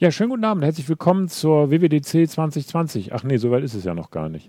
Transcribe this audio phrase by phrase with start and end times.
[0.00, 0.62] Ja, schönen guten Abend.
[0.62, 3.12] Herzlich willkommen zur WWDC 2020.
[3.14, 4.48] Ach nee, soweit ist es ja noch gar nicht.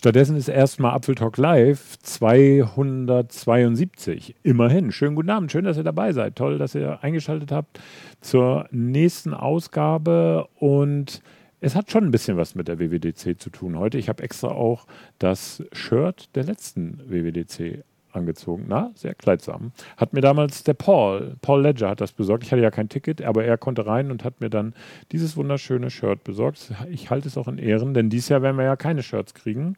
[0.00, 4.34] Stattdessen ist erstmal Apfeltalk Live 272.
[4.42, 4.92] Immerhin.
[4.92, 5.52] Schönen guten Abend.
[5.52, 6.36] Schön, dass ihr dabei seid.
[6.36, 7.78] Toll, dass ihr eingeschaltet habt
[8.22, 10.48] zur nächsten Ausgabe.
[10.58, 11.20] Und
[11.60, 13.98] es hat schon ein bisschen was mit der WWDC zu tun heute.
[13.98, 14.86] Ich habe extra auch
[15.18, 18.66] das Shirt der letzten WWDC angezogen.
[18.68, 19.72] Na, sehr kleidsam.
[19.96, 22.44] Hat mir damals der Paul, Paul Ledger hat das besorgt.
[22.44, 24.74] Ich hatte ja kein Ticket, aber er konnte rein und hat mir dann
[25.12, 26.72] dieses wunderschöne Shirt besorgt.
[26.90, 29.76] Ich halte es auch in Ehren, denn dieses Jahr werden wir ja keine Shirts kriegen,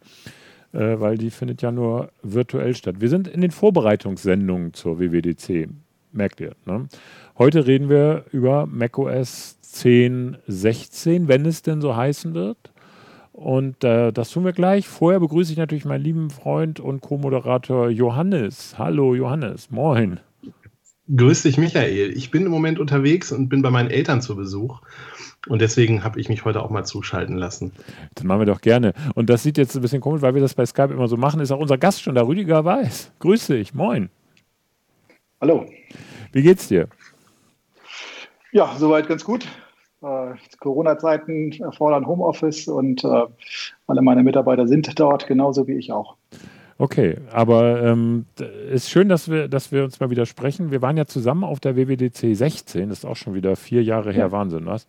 [0.73, 2.97] äh, weil die findet ja nur virtuell statt.
[3.01, 5.69] Wir sind in den Vorbereitungssendungen zur WWDC,
[6.13, 6.53] merkt ihr.
[6.65, 6.89] Ne?
[7.39, 12.72] Heute reden wir über macOS 10.16, wenn es denn so heißen wird.
[13.33, 14.87] Und äh, das tun wir gleich.
[14.87, 18.79] Vorher begrüße ich natürlich meinen lieben Freund und Co-Moderator Johannes.
[18.79, 20.21] Hallo Johannes, moin.
[21.15, 22.17] Grüß dich, Michael.
[22.17, 24.81] Ich bin im Moment unterwegs und bin bei meinen Eltern zu Besuch.
[25.49, 27.73] Und deswegen habe ich mich heute auch mal zuschalten lassen.
[28.15, 28.93] Das machen wir doch gerne.
[29.15, 31.41] Und das sieht jetzt ein bisschen komisch, weil wir das bei Skype immer so machen.
[31.41, 33.11] Ist auch unser Gast schon da, Rüdiger Weiß.
[33.19, 34.11] Grüß dich, moin.
[35.41, 35.67] Hallo.
[36.31, 36.89] Wie geht's dir?
[38.53, 39.47] Ja, soweit ganz gut.
[40.03, 43.23] Äh, Corona-Zeiten erfordern Homeoffice und äh,
[43.87, 46.17] alle meine Mitarbeiter sind dort, genauso wie ich auch.
[46.79, 48.27] Okay, aber ähm,
[48.71, 50.73] ist schön, dass wir, dass wir uns mal wieder sprechen.
[50.73, 54.13] Wir waren ja zusammen auf der WWDC 16, das ist auch schon wieder vier Jahre
[54.13, 54.33] her, ja.
[54.33, 54.89] Wahnsinn, was?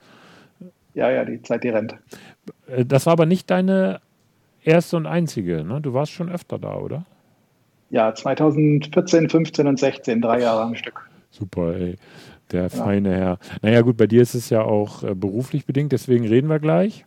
[0.96, 1.96] Ja, ja, die Zeit, die rennt.
[2.68, 4.02] Äh, das war aber nicht deine
[4.63, 5.81] erste und einzige, ne?
[5.81, 7.06] Du warst schon öfter da, oder?
[7.91, 11.07] Ja, 2014, 15 und 16, drei Jahre am Stück.
[11.29, 11.97] Super, ey.
[12.53, 13.40] Der feine Herr.
[13.62, 17.06] Naja, gut, bei dir ist es ja auch äh, beruflich bedingt, deswegen reden wir gleich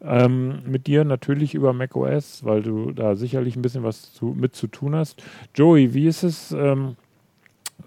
[0.00, 4.54] ähm, mit dir natürlich über macOS, weil du da sicherlich ein bisschen was zu, mit
[4.54, 5.22] zu tun hast.
[5.54, 6.52] Joey, wie ist es?
[6.52, 6.96] Ähm,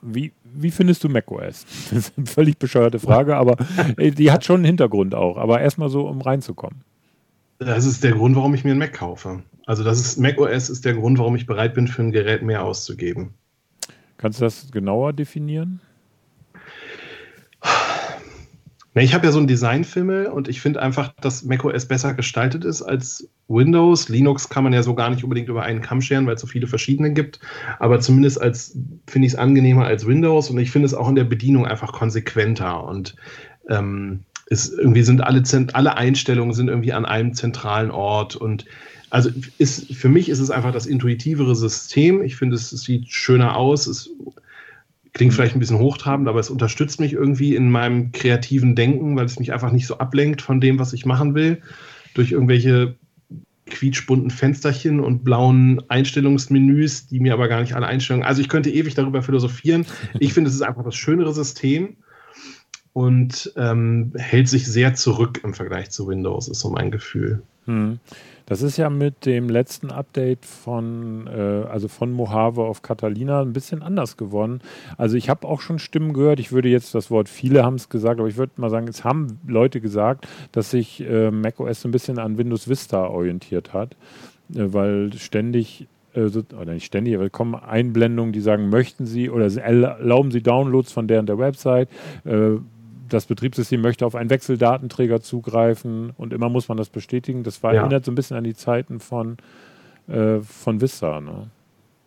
[0.01, 1.65] wie, wie findest du macOS?
[1.89, 3.57] Das ist eine völlig bescheuerte Frage, aber
[3.97, 5.37] äh, die hat schon einen Hintergrund auch.
[5.37, 6.81] Aber erstmal so, um reinzukommen.
[7.59, 9.43] Das ist der Grund, warum ich mir ein Mac kaufe.
[9.67, 12.63] Also das ist macOS ist der Grund, warum ich bereit bin, für ein Gerät mehr
[12.63, 13.35] auszugeben.
[14.17, 15.79] Kannst du das genauer definieren?
[17.61, 17.69] Na,
[18.95, 22.81] ich habe ja so einen Designfimmel und ich finde einfach, dass macOS besser gestaltet ist
[22.81, 24.09] als Windows.
[24.09, 26.47] Linux kann man ja so gar nicht unbedingt über einen Kamm scheren, weil es so
[26.47, 27.39] viele verschiedene gibt.
[27.79, 31.15] Aber zumindest als finde ich es angenehmer als Windows und ich finde es auch in
[31.15, 33.15] der Bedienung einfach konsequenter und
[33.69, 35.41] ähm, ist, irgendwie sind alle,
[35.71, 38.65] alle Einstellungen sind irgendwie an einem zentralen Ort und
[39.09, 42.21] also ist, für mich ist es einfach das intuitivere System.
[42.21, 44.09] Ich finde, es, es sieht schöner aus, es
[45.13, 49.25] Klingt vielleicht ein bisschen hochtrabend, aber es unterstützt mich irgendwie in meinem kreativen Denken, weil
[49.25, 51.61] es mich einfach nicht so ablenkt von dem, was ich machen will,
[52.13, 52.95] durch irgendwelche
[53.65, 58.27] quietschbunten Fensterchen und blauen Einstellungsmenüs, die mir aber gar nicht alle Einstellungen.
[58.27, 59.85] Also ich könnte ewig darüber philosophieren.
[60.19, 61.95] Ich finde, es ist einfach das schönere System
[62.93, 67.41] und ähm, hält sich sehr zurück im Vergleich zu Windows, ist so mein Gefühl.
[67.65, 67.99] Hm.
[68.51, 73.53] Das ist ja mit dem letzten Update von, äh, also von Mojave auf Catalina ein
[73.53, 74.59] bisschen anders geworden.
[74.97, 77.87] Also ich habe auch schon Stimmen gehört, ich würde jetzt das Wort viele haben es
[77.87, 81.91] gesagt, aber ich würde mal sagen, es haben Leute gesagt, dass sich äh, macOS ein
[81.91, 83.95] bisschen an Windows Vista orientiert hat,
[84.53, 89.45] äh, weil ständig äh, oder nicht ständig, aber kommen Einblendungen, die sagen, möchten Sie oder
[89.45, 91.87] erlauben Sie Downloads von der und der Website,
[92.25, 92.57] äh,
[93.13, 97.43] das Betriebssystem möchte auf einen Wechseldatenträger zugreifen und immer muss man das bestätigen.
[97.43, 97.81] Das war, ja.
[97.81, 99.37] erinnert so ein bisschen an die Zeiten von,
[100.07, 101.21] äh, von Vista.
[101.21, 101.49] Ne?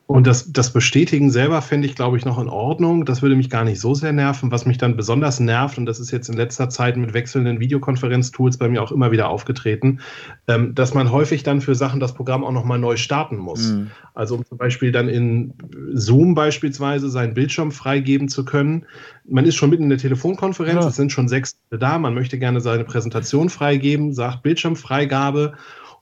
[0.06, 3.06] Und das, das Bestätigen selber fände ich, glaube ich, noch in Ordnung.
[3.06, 4.50] Das würde mich gar nicht so sehr nerven.
[4.50, 8.58] Was mich dann besonders nervt, und das ist jetzt in letzter Zeit mit wechselnden Videokonferenztools
[8.58, 10.00] bei mir auch immer wieder aufgetreten,
[10.46, 13.72] ähm, dass man häufig dann für Sachen das Programm auch nochmal neu starten muss.
[13.72, 13.90] Mhm.
[14.12, 15.54] Also um zum Beispiel dann in
[15.94, 18.84] Zoom beispielsweise seinen Bildschirm freigeben zu können.
[19.26, 20.88] Man ist schon mitten in der Telefonkonferenz, ja.
[20.88, 25.54] es sind schon sechs da, man möchte gerne seine Präsentation freigeben, sagt Bildschirmfreigabe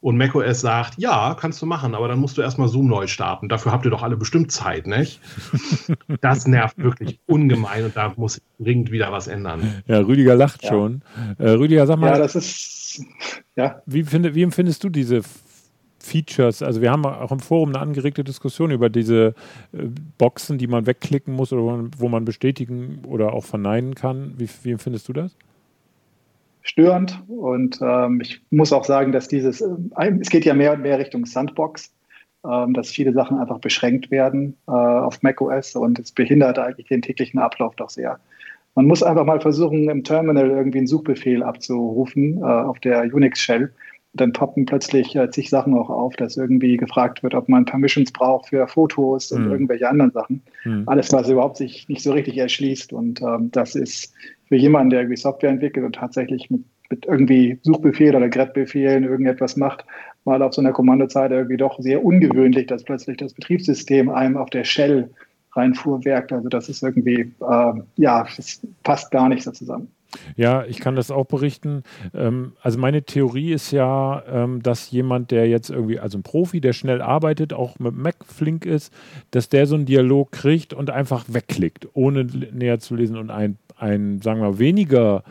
[0.02, 3.48] und macOS sagt, ja, kannst du machen, aber dann musst du erstmal Zoom neu starten.
[3.48, 5.20] Dafür habt ihr doch alle bestimmt Zeit, nicht?
[6.20, 9.82] Das nervt wirklich ungemein und da muss dringend wieder was ändern.
[9.86, 10.70] Ja, Rüdiger lacht ja.
[10.70, 11.02] schon.
[11.38, 12.08] Äh, Rüdiger, sag mal.
[12.08, 13.04] Ja, das ist,
[13.56, 13.80] ja.
[13.86, 15.22] Wie, finde, wie empfindest du diese
[16.00, 16.62] Features?
[16.62, 19.34] Also wir haben auch im Forum eine angeregte Diskussion über diese
[19.72, 19.84] äh,
[20.18, 24.34] Boxen, die man wegklicken muss oder wo man bestätigen oder auch verneinen kann.
[24.36, 25.36] Wie, wie empfindest du das?
[26.62, 27.22] Störend.
[27.28, 30.98] Und ähm, ich muss auch sagen, dass dieses, äh, es geht ja mehr und mehr
[30.98, 31.92] Richtung Sandbox,
[32.44, 37.02] ähm, dass viele Sachen einfach beschränkt werden äh, auf macOS und es behindert eigentlich den
[37.02, 38.18] täglichen Ablauf doch sehr.
[38.74, 43.72] Man muss einfach mal versuchen, im Terminal irgendwie einen Suchbefehl abzurufen äh, auf der Unix-Shell.
[44.14, 48.12] Dann poppen plötzlich äh, zig Sachen auch auf, dass irgendwie gefragt wird, ob man Permissions
[48.12, 49.52] braucht für Fotos und mhm.
[49.52, 50.42] irgendwelche anderen Sachen.
[50.64, 50.84] Mhm.
[50.86, 52.92] Alles, was überhaupt sich nicht so richtig erschließt.
[52.92, 54.12] Und ähm, das ist
[54.52, 56.60] für jemanden, der irgendwie Software entwickelt und tatsächlich mit,
[56.90, 59.86] mit irgendwie Suchbefehl oder GRET-Befehlen irgendetwas macht,
[60.26, 64.50] mal auf so einer Kommandozeile irgendwie doch sehr ungewöhnlich, dass plötzlich das Betriebssystem einem auf
[64.50, 65.08] der Shell
[65.52, 66.34] reinfuhrwerkt.
[66.34, 69.90] Also das ist irgendwie, äh, ja, das passt gar nicht so zusammen.
[70.36, 71.82] Ja, ich kann das auch berichten.
[72.14, 76.60] Ähm, also meine Theorie ist ja, ähm, dass jemand, der jetzt irgendwie, also ein Profi,
[76.60, 78.92] der schnell arbeitet, auch mit Mac flink ist,
[79.30, 83.58] dass der so einen Dialog kriegt und einfach wegklickt, ohne näher zu lesen und ein
[83.82, 85.24] ein, sagen wir weniger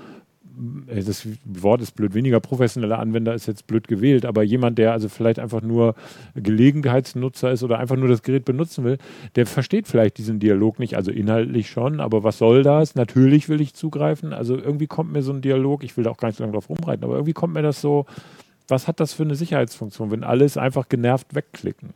[0.88, 5.10] das Wort ist blöd, weniger professioneller Anwender ist jetzt blöd gewählt, aber jemand, der also
[5.10, 5.96] vielleicht einfach nur
[6.36, 8.98] Gelegenheitsnutzer ist oder einfach nur das Gerät benutzen will,
[9.36, 12.96] der versteht vielleicht diesen Dialog nicht, also inhaltlich schon, aber was soll das?
[12.96, 16.18] Natürlich will ich zugreifen, also irgendwie kommt mir so ein Dialog, ich will da auch
[16.18, 18.06] gar nicht so lange drauf rumreiten, aber irgendwie kommt mir das so,
[18.68, 21.90] was hat das für eine Sicherheitsfunktion, wenn alles einfach genervt wegklicken?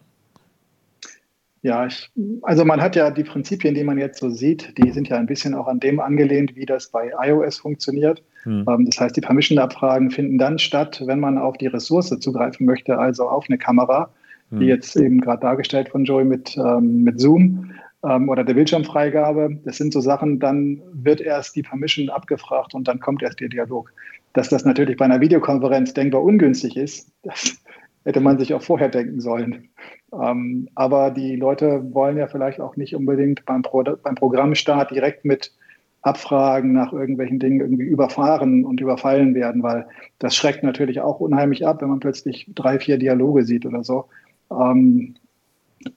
[1.66, 2.12] Ja, ich,
[2.44, 5.26] also man hat ja die Prinzipien, die man jetzt so sieht, die sind ja ein
[5.26, 8.22] bisschen auch an dem angelehnt, wie das bei iOS funktioniert.
[8.44, 8.66] Hm.
[8.70, 13.00] Ähm, das heißt, die Permission-Abfragen finden dann statt, wenn man auf die Ressource zugreifen möchte,
[13.00, 14.12] also auf eine Kamera,
[14.52, 14.60] hm.
[14.60, 17.72] wie jetzt eben gerade dargestellt von Joey mit, ähm, mit Zoom
[18.04, 19.58] ähm, oder der Bildschirmfreigabe.
[19.66, 23.50] Das sind so Sachen, dann wird erst die Permission abgefragt und dann kommt erst der
[23.50, 23.92] Dialog.
[24.34, 27.58] Dass das natürlich bei einer Videokonferenz denkbar ungünstig ist, das
[28.06, 29.70] hätte man sich auch vorher denken sollen.
[30.14, 35.26] Ähm, aber die Leute wollen ja vielleicht auch nicht unbedingt beim, Pro beim Programmstart direkt
[35.26, 35.52] mit
[36.02, 39.88] Abfragen nach irgendwelchen Dingen irgendwie überfahren und überfallen werden, weil
[40.20, 44.06] das schreckt natürlich auch unheimlich ab, wenn man plötzlich drei, vier Dialoge sieht oder so.
[44.52, 45.16] Ähm,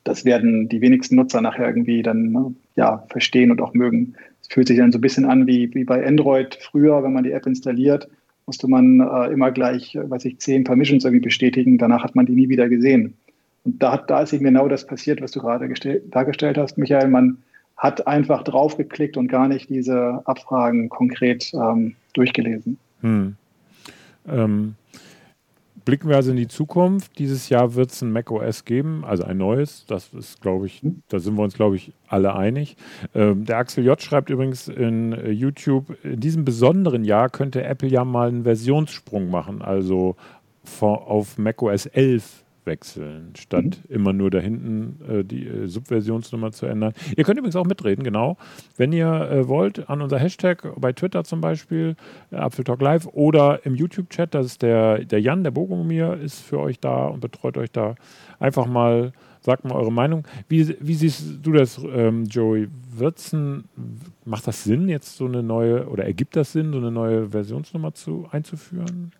[0.03, 4.15] das werden die wenigsten Nutzer nachher irgendwie dann ne, ja, verstehen und auch mögen.
[4.41, 7.23] Es fühlt sich dann so ein bisschen an wie, wie bei Android früher, wenn man
[7.23, 8.09] die App installiert
[8.49, 11.77] musste man äh, immer gleich, äh, weiß ich, zehn Permissions irgendwie bestätigen.
[11.77, 13.13] Danach hat man die nie wieder gesehen.
[13.63, 15.69] Und da, da ist eben genau das passiert, was du gerade
[16.09, 17.09] dargestellt hast, Michael.
[17.09, 17.37] Man
[17.77, 22.79] hat einfach draufgeklickt und gar nicht diese Abfragen konkret ähm, durchgelesen.
[23.01, 23.35] Hm.
[24.27, 24.73] Ähm,
[25.89, 27.17] blicken wir also in die Zukunft.
[27.17, 29.87] Dieses Jahr wird es ein macOS geben, also ein neues.
[29.87, 31.01] Das ist, glaube ich, hm.
[31.09, 32.77] da sind wir uns, glaube ich, alle einig.
[33.15, 33.99] Ähm, der Axel J.
[33.99, 39.31] schreibt übrigens in äh, YouTube, in diesem besonderen Jahr könnte Apple ja mal einen Versionssprung
[39.31, 40.15] machen, also
[40.63, 43.95] vor, auf macOS 11 wechseln, statt mhm.
[43.95, 46.93] immer nur da hinten äh, die äh, Subversionsnummer zu ändern.
[47.17, 48.37] Ihr könnt übrigens auch mitreden, genau.
[48.77, 51.95] Wenn ihr äh, wollt, an unser Hashtag bei Twitter zum Beispiel,
[52.31, 56.59] äh, Apfeltalk Live oder im YouTube-Chat, das ist der, der Jan, der Bogomir, ist für
[56.59, 57.95] euch da und betreut euch da.
[58.39, 59.11] Einfach mal,
[59.41, 60.25] sagt mal eure Meinung.
[60.47, 62.69] Wie, wie siehst du das, ähm, Joey?
[62.95, 63.63] Wird's ein,
[64.25, 67.93] macht das Sinn, jetzt so eine neue, oder ergibt das Sinn, so eine neue Versionsnummer
[67.93, 69.11] zu, einzuführen?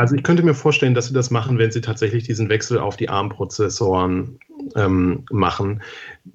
[0.00, 2.96] Also ich könnte mir vorstellen, dass sie das machen, wenn sie tatsächlich diesen Wechsel auf
[2.96, 4.38] die ARM-Prozessoren
[4.74, 5.82] ähm, machen.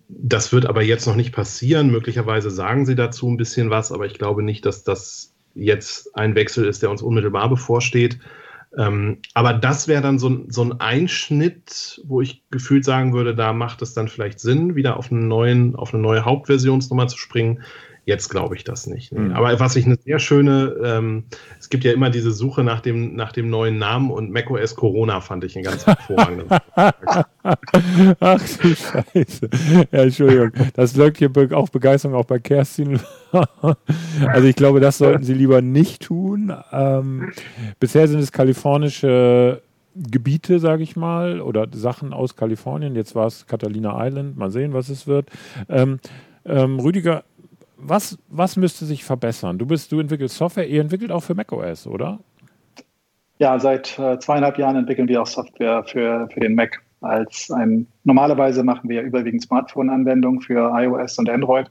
[0.07, 1.89] Das wird aber jetzt noch nicht passieren.
[1.89, 6.35] Möglicherweise sagen sie dazu ein bisschen was, aber ich glaube nicht, dass das jetzt ein
[6.35, 8.19] Wechsel ist, der uns unmittelbar bevorsteht.
[8.77, 13.51] Ähm, aber das wäre dann so, so, ein Einschnitt, wo ich gefühlt sagen würde, da
[13.51, 17.63] macht es dann vielleicht Sinn, wieder auf, neuen, auf eine neue Hauptversionsnummer zu springen.
[18.05, 19.11] Jetzt glaube ich das nicht.
[19.11, 19.19] Nee.
[19.19, 19.33] Mhm.
[19.33, 21.23] Aber was ich eine sehr schöne, ähm,
[21.59, 25.21] es gibt ja immer diese Suche nach dem, nach dem neuen Namen und macOS Corona
[25.21, 26.47] fand ich einen ganz hervorragenden.
[28.19, 29.49] Ach du Scheiße.
[29.91, 30.51] Ja, Entschuldigung.
[30.75, 32.99] Das lockt hier auch Begeisterung auch bei Kerstin.
[33.31, 36.53] also ich glaube, das sollten Sie lieber nicht tun.
[36.71, 37.31] Ähm,
[37.79, 39.63] bisher sind es kalifornische
[39.95, 42.95] Gebiete, sage ich mal, oder Sachen aus Kalifornien.
[42.95, 44.37] Jetzt war es Catalina Island.
[44.37, 45.29] Mal sehen, was es wird.
[45.69, 45.99] Ähm,
[46.45, 47.23] ähm, Rüdiger,
[47.77, 49.57] was, was müsste sich verbessern?
[49.57, 52.19] Du bist, du entwickelst Software, ihr entwickelt auch für macOS, oder?
[53.37, 56.81] Ja, seit äh, zweieinhalb Jahren entwickeln wir auch Software für, für den Mac.
[57.01, 61.69] Als ein, normalerweise machen wir überwiegend Smartphone-Anwendungen für iOS und Android.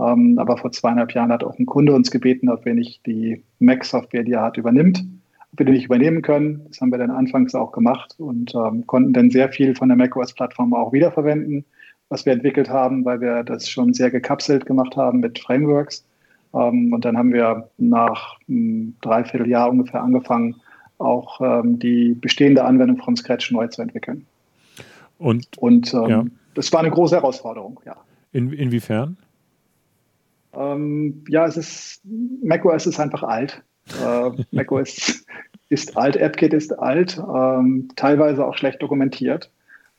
[0.00, 3.44] Ähm, aber vor zweieinhalb Jahren hat auch ein Kunde uns gebeten, ob wir nicht die
[3.60, 5.04] Mac-Software, die er hat, übernimmt.
[5.52, 6.62] wir die nicht übernehmen können.
[6.68, 9.96] Das haben wir dann anfangs auch gemacht und ähm, konnten dann sehr viel von der
[9.96, 11.64] macOS-Plattform auch wiederverwenden,
[12.14, 16.04] was wir entwickelt haben, weil wir das schon sehr gekapselt gemacht haben mit Frameworks.
[16.54, 20.54] Ähm, und dann haben wir nach einem Dreivierteljahr ungefähr angefangen,
[20.98, 24.24] auch ähm, die bestehende Anwendung from Scratch neu zu entwickeln.
[25.18, 26.24] Und, und ähm, ja.
[26.54, 27.96] das war eine große Herausforderung, ja.
[28.30, 29.16] In, inwiefern?
[30.52, 32.00] Ähm, ja, es ist,
[32.44, 33.60] macOS ist einfach alt.
[34.00, 35.26] Äh, macOS
[35.68, 39.50] ist alt, AppKit ist alt, ähm, teilweise auch schlecht dokumentiert.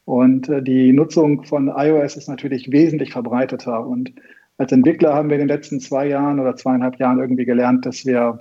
[0.06, 3.86] Und äh, die Nutzung von iOS ist natürlich wesentlich verbreiteter.
[3.86, 4.14] Und
[4.58, 8.06] als Entwickler haben wir in den letzten zwei Jahren oder zweieinhalb Jahren irgendwie gelernt, dass
[8.06, 8.40] wir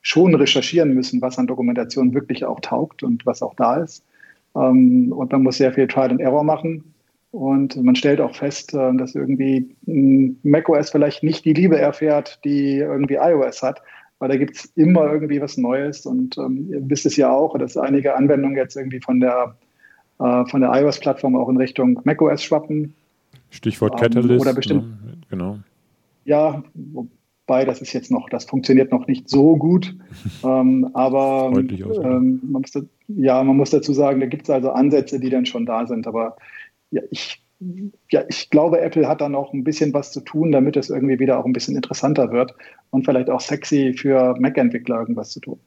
[0.00, 4.04] schon recherchieren müssen, was an Dokumentation wirklich auch taugt und was auch da ist.
[4.54, 6.94] Ähm, und man muss sehr viel Trial and Error machen.
[7.30, 12.76] Und man stellt auch fest, äh, dass irgendwie macOS vielleicht nicht die Liebe erfährt, die
[12.76, 13.80] irgendwie iOS hat,
[14.18, 16.04] weil da gibt es immer irgendwie was Neues.
[16.04, 19.56] Und ähm, ihr wisst es ja auch, dass einige Anwendungen jetzt irgendwie von der,
[20.18, 22.94] äh, von der iOS-Plattform auch in Richtung macOS schwappen.
[23.50, 24.40] Stichwort ähm, Catalyst.
[24.40, 25.04] Oder bestimmt.
[25.04, 25.12] Ne?
[25.28, 25.58] Genau.
[26.24, 29.94] Ja, wobei das ist jetzt noch, das funktioniert noch nicht so gut.
[30.44, 32.72] ähm, aber ähm, man muss,
[33.08, 36.06] ja, man muss dazu sagen, da gibt es also Ansätze, die dann schon da sind.
[36.06, 36.36] Aber
[36.90, 37.42] ja, ich,
[38.10, 41.18] ja, ich glaube, Apple hat da noch ein bisschen was zu tun, damit es irgendwie
[41.18, 42.54] wieder auch ein bisschen interessanter wird
[42.90, 45.58] und vielleicht auch sexy für Mac-Entwickler irgendwas zu tun.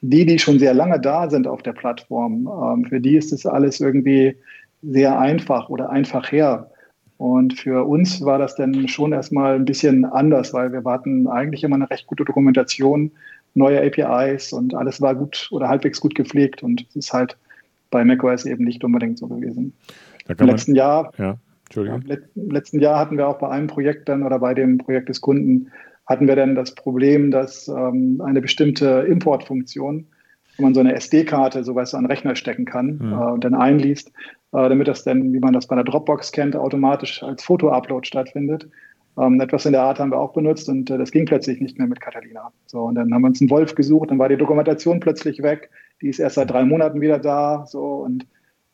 [0.00, 3.46] Die, die schon sehr lange da sind auf der Plattform, ähm, für die ist das
[3.46, 4.36] alles irgendwie
[4.82, 6.70] sehr einfach oder einfach her.
[7.16, 11.64] Und für uns war das dann schon erstmal ein bisschen anders, weil wir warten eigentlich
[11.64, 13.10] immer eine recht gute Dokumentation,
[13.54, 17.36] neue APIs und alles war gut oder halbwegs gut gepflegt und es ist halt
[17.90, 19.72] bei macOS eben nicht unbedingt so gewesen.
[20.28, 21.36] Im letzten Jahr, ja.
[21.74, 25.20] Im letzten Jahr hatten wir auch bei einem Projekt dann oder bei dem Projekt des
[25.20, 25.70] Kunden
[26.08, 30.06] hatten wir dann das Problem, dass ähm, eine bestimmte Importfunktion,
[30.56, 33.12] wenn man so eine SD-Karte sowas an den Rechner stecken kann mhm.
[33.12, 34.08] äh, und dann einliest,
[34.52, 38.68] äh, damit das dann, wie man das bei der Dropbox kennt, automatisch als Foto-Upload stattfindet.
[39.18, 41.78] Ähm, etwas in der Art haben wir auch benutzt und äh, das ging plötzlich nicht
[41.78, 42.52] mehr mit Catalina.
[42.66, 45.70] So, und dann haben wir uns einen Wolf gesucht, dann war die Dokumentation plötzlich weg.
[46.00, 47.66] Die ist erst seit drei Monaten wieder da.
[47.66, 48.26] So, und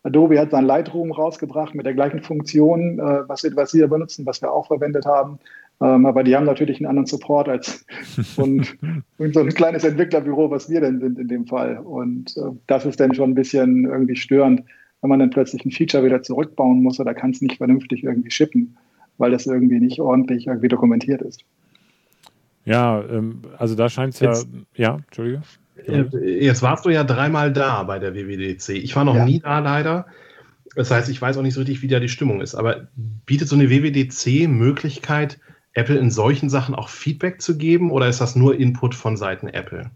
[0.03, 4.25] Adobe hat sein Lightroom rausgebracht mit der gleichen Funktion, äh, was, was sie da benutzen,
[4.25, 5.39] was wir auch verwendet haben.
[5.81, 7.85] Ähm, aber die haben natürlich einen anderen Support als
[8.37, 8.77] und,
[9.17, 11.77] und so ein kleines Entwicklerbüro, was wir denn sind in dem Fall.
[11.79, 14.63] Und äh, das ist dann schon ein bisschen irgendwie störend,
[15.01, 18.31] wenn man dann plötzlich ein Feature wieder zurückbauen muss oder kann es nicht vernünftig irgendwie
[18.31, 18.77] shippen,
[19.17, 21.43] weil das irgendwie nicht ordentlich irgendwie dokumentiert ist.
[22.63, 24.33] Ja, ähm, also da scheint es ja,
[24.75, 25.41] ja, Entschuldige.
[26.23, 28.69] Jetzt warst du ja dreimal da bei der WWDC.
[28.69, 29.25] Ich war noch ja.
[29.25, 30.07] nie da leider.
[30.75, 32.55] Das heißt, ich weiß auch nicht so richtig, wie da die Stimmung ist.
[32.55, 32.87] Aber
[33.25, 35.37] bietet so eine WWDC Möglichkeit,
[35.75, 39.47] Apple in solchen Sachen auch Feedback zu geben oder ist das nur Input von Seiten
[39.47, 39.91] Apple?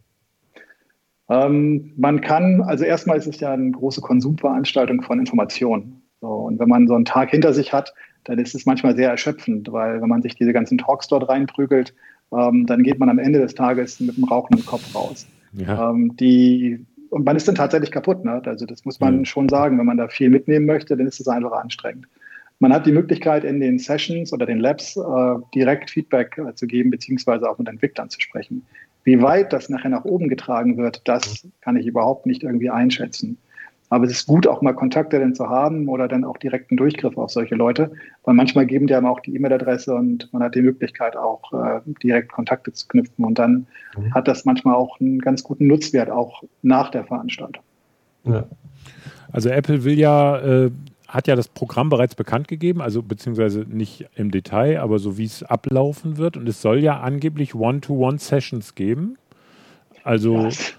[1.29, 6.01] Ähm, man kann, also erstmal ist es ja eine große Konsumveranstaltung von Informationen.
[6.21, 7.93] So, und wenn man so einen Tag hinter sich hat,
[8.25, 11.93] dann ist es manchmal sehr erschöpfend, weil wenn man sich diese ganzen Talks dort reinprügelt,
[12.33, 15.25] ähm, dann geht man am Ende des Tages mit einem rauchenden Kopf raus.
[15.53, 15.91] Ja.
[15.91, 18.25] Ähm, die, und man ist dann tatsächlich kaputt.
[18.25, 18.41] Ne?
[18.45, 19.25] Also das muss man ja.
[19.25, 19.79] schon sagen.
[19.79, 22.07] Wenn man da viel mitnehmen möchte, dann ist es einfach anstrengend.
[22.59, 26.67] Man hat die Möglichkeit, in den Sessions oder den Labs äh, direkt Feedback äh, zu
[26.67, 28.65] geben, beziehungsweise auch mit Entwicklern zu sprechen.
[29.05, 33.37] Wie weit das nachher nach oben getragen wird, das kann ich überhaupt nicht irgendwie einschätzen.
[33.89, 37.17] Aber es ist gut, auch mal Kontakte dann zu haben oder dann auch direkten Durchgriff
[37.17, 37.91] auf solche Leute,
[38.23, 41.79] weil manchmal geben die einem auch die E-Mail-Adresse und man hat die Möglichkeit auch äh,
[42.03, 43.65] direkt Kontakte zu knüpfen und dann
[43.97, 44.13] mhm.
[44.13, 47.63] hat das manchmal auch einen ganz guten Nutzwert auch nach der Veranstaltung.
[48.25, 48.43] Ja.
[49.31, 50.71] Also Apple will ja äh,
[51.09, 55.25] hat ja das Programm bereits bekannt gegeben, also beziehungsweise nicht im Detail, aber so wie
[55.25, 56.37] es ablaufen wird.
[56.37, 59.17] Und es soll ja angeblich One-to-One-Sessions geben.
[60.03, 60.75] Also Was?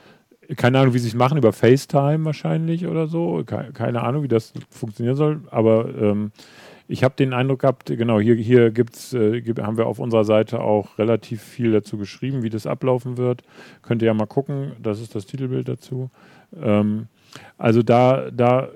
[0.57, 3.43] keine Ahnung, wie sie es machen, über FaceTime wahrscheinlich oder so.
[3.45, 5.41] Keine, Ahnung, wie das funktionieren soll.
[5.51, 6.31] Aber ähm,
[6.87, 10.61] ich habe den Eindruck gehabt, genau, hier, hier gibt's, äh, haben wir auf unserer Seite
[10.61, 13.43] auch relativ viel dazu geschrieben, wie das ablaufen wird.
[13.83, 16.11] Könnt ihr ja mal gucken, das ist das Titelbild dazu.
[16.61, 17.09] Ähm,
[17.59, 18.69] also da, da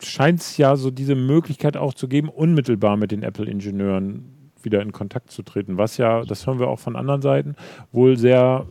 [0.00, 4.92] scheint es ja so diese Möglichkeit auch zu geben, unmittelbar mit den Apple-Ingenieuren wieder in
[4.92, 7.56] Kontakt zu treten, was ja, das hören wir auch von anderen Seiten,
[7.90, 8.66] wohl sehr,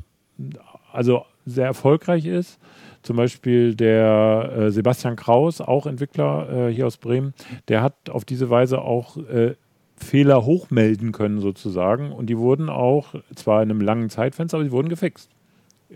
[0.91, 2.59] also sehr erfolgreich ist.
[3.01, 7.33] Zum Beispiel der äh, Sebastian Kraus, auch Entwickler äh, hier aus Bremen,
[7.67, 9.55] der hat auf diese Weise auch äh,
[9.95, 14.71] Fehler hochmelden können sozusagen und die wurden auch, zwar in einem langen Zeitfenster, aber die
[14.71, 15.29] wurden gefixt.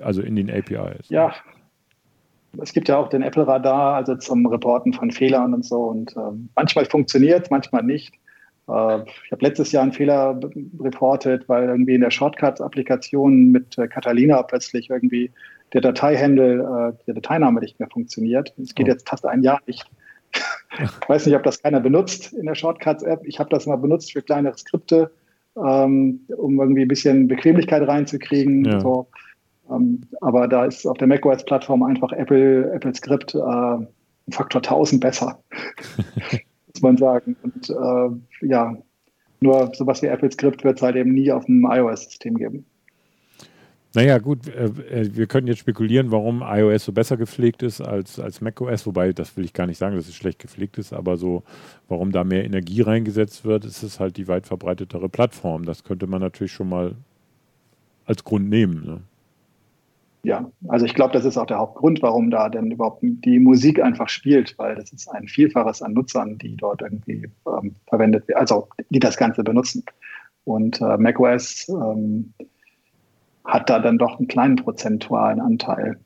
[0.01, 1.09] Also in den APIs.
[1.09, 1.33] Ja,
[2.61, 5.83] es gibt ja auch den Apple Radar, also zum Reporten von Fehlern und so.
[5.83, 8.13] Und ähm, manchmal funktioniert es, manchmal nicht.
[8.67, 10.39] Äh, ich habe letztes Jahr einen Fehler
[10.79, 15.31] reportet, weil irgendwie in der Shortcuts-Applikation mit äh, Catalina plötzlich irgendwie
[15.73, 18.53] der Dateihandel, äh, der Dateiname nicht mehr funktioniert.
[18.61, 18.91] Es geht oh.
[18.91, 19.85] jetzt fast ein Jahr nicht.
[20.79, 23.21] Ich weiß nicht, ob das keiner benutzt in der Shortcuts-App.
[23.25, 25.11] Ich habe das mal benutzt für kleinere Skripte,
[25.57, 28.65] ähm, um irgendwie ein bisschen Bequemlichkeit reinzukriegen.
[28.65, 28.79] Ja.
[28.79, 29.07] So.
[29.69, 33.77] Ähm, aber da ist auf der macOS-Plattform einfach Apple, Apple Script äh,
[34.31, 35.39] Faktor 1000 besser,
[36.67, 37.35] muss man sagen.
[37.43, 38.77] Und äh, ja,
[39.39, 42.65] nur sowas wie Apple Script wird es halt eben nie auf dem iOS-System geben.
[43.95, 48.19] Naja, gut, äh, äh, wir können jetzt spekulieren, warum iOS so besser gepflegt ist als,
[48.19, 51.15] als macOS, wobei das will ich gar nicht sagen, dass es schlecht gepflegt ist, aber
[51.15, 51.43] so,
[51.87, 55.63] warum da mehr Energie reingesetzt wird, ist es halt die weit verbreitetere Plattform.
[55.63, 56.95] Das könnte man natürlich schon mal
[58.05, 58.85] als Grund nehmen.
[58.85, 59.01] Ne?
[60.25, 63.79] Ja, also ich glaube, das ist auch der Hauptgrund, warum da denn überhaupt die Musik
[63.79, 68.39] einfach spielt, weil das ist ein Vielfaches an Nutzern, die dort irgendwie ähm, verwendet werden,
[68.39, 69.83] also die das Ganze benutzen.
[70.43, 72.33] Und äh, macOS ähm,
[73.43, 75.99] hat da dann doch einen kleinen prozentualen Anteil.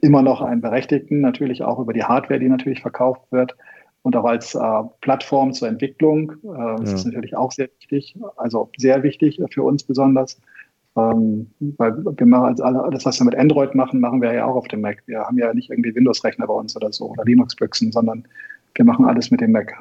[0.00, 3.56] Immer noch einen berechtigten, natürlich auch über die Hardware, die natürlich verkauft wird.
[4.02, 4.60] Und auch als äh,
[5.00, 6.74] Plattform zur Entwicklung äh, ja.
[6.76, 10.40] ist natürlich auch sehr wichtig, also sehr wichtig für uns besonders.
[10.96, 14.56] Ähm, weil wir machen also alles, was wir mit Android machen, machen wir ja auch
[14.56, 15.02] auf dem Mac.
[15.06, 18.26] Wir haben ja nicht irgendwie Windows-Rechner bei uns oder so oder Linux-Büchsen, sondern
[18.74, 19.74] wir machen alles mit dem Mac.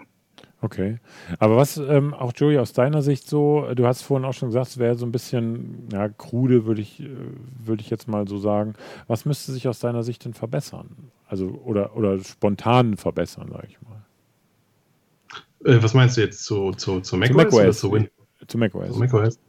[0.62, 0.98] Okay.
[1.39, 4.67] Aber was ähm, auch Joey aus deiner Sicht so, du hast vorhin auch schon gesagt,
[4.67, 7.10] es wäre so ein bisschen ja, krude, würde ich, äh,
[7.63, 8.74] würd ich jetzt mal so sagen.
[9.07, 11.12] Was müsste sich aus deiner Sicht denn verbessern?
[11.27, 14.01] Also oder, oder spontan verbessern, sage ich mal.
[15.72, 17.29] Äh, was meinst du jetzt zu, zu, zu macOS?
[17.29, 17.79] Zu macOS.
[17.79, 18.10] Zu, Win
[18.48, 18.93] zu macOS.
[18.93, 19.39] Zu macOS.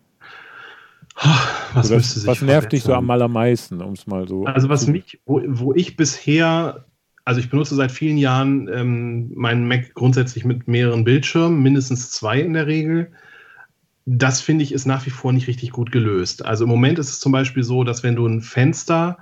[1.74, 4.44] Was, das, was nervt dich so am allermeisten, um es mal so.
[4.44, 6.86] Also was mich, wo, wo ich bisher
[7.26, 12.40] also ich benutze seit vielen Jahren ähm, meinen Mac grundsätzlich mit mehreren Bildschirmen, mindestens zwei
[12.40, 13.10] in der Regel.
[14.06, 16.46] Das finde ich ist nach wie vor nicht richtig gut gelöst.
[16.46, 19.18] Also im Moment ist es zum Beispiel so, dass wenn du ein Fenster,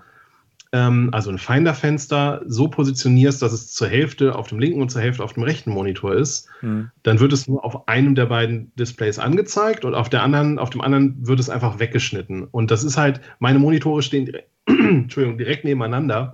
[0.74, 5.02] ähm, also ein Finder-Fenster, so positionierst, dass es zur Hälfte auf dem linken und zur
[5.02, 6.90] Hälfte auf dem rechten Monitor ist, mhm.
[7.04, 10.70] dann wird es nur auf einem der beiden Displays angezeigt und auf der anderen, auf
[10.70, 12.42] dem anderen wird es einfach weggeschnitten.
[12.42, 14.28] Und das ist halt, meine Monitore stehen
[14.66, 16.32] Entschuldigung, direkt nebeneinander.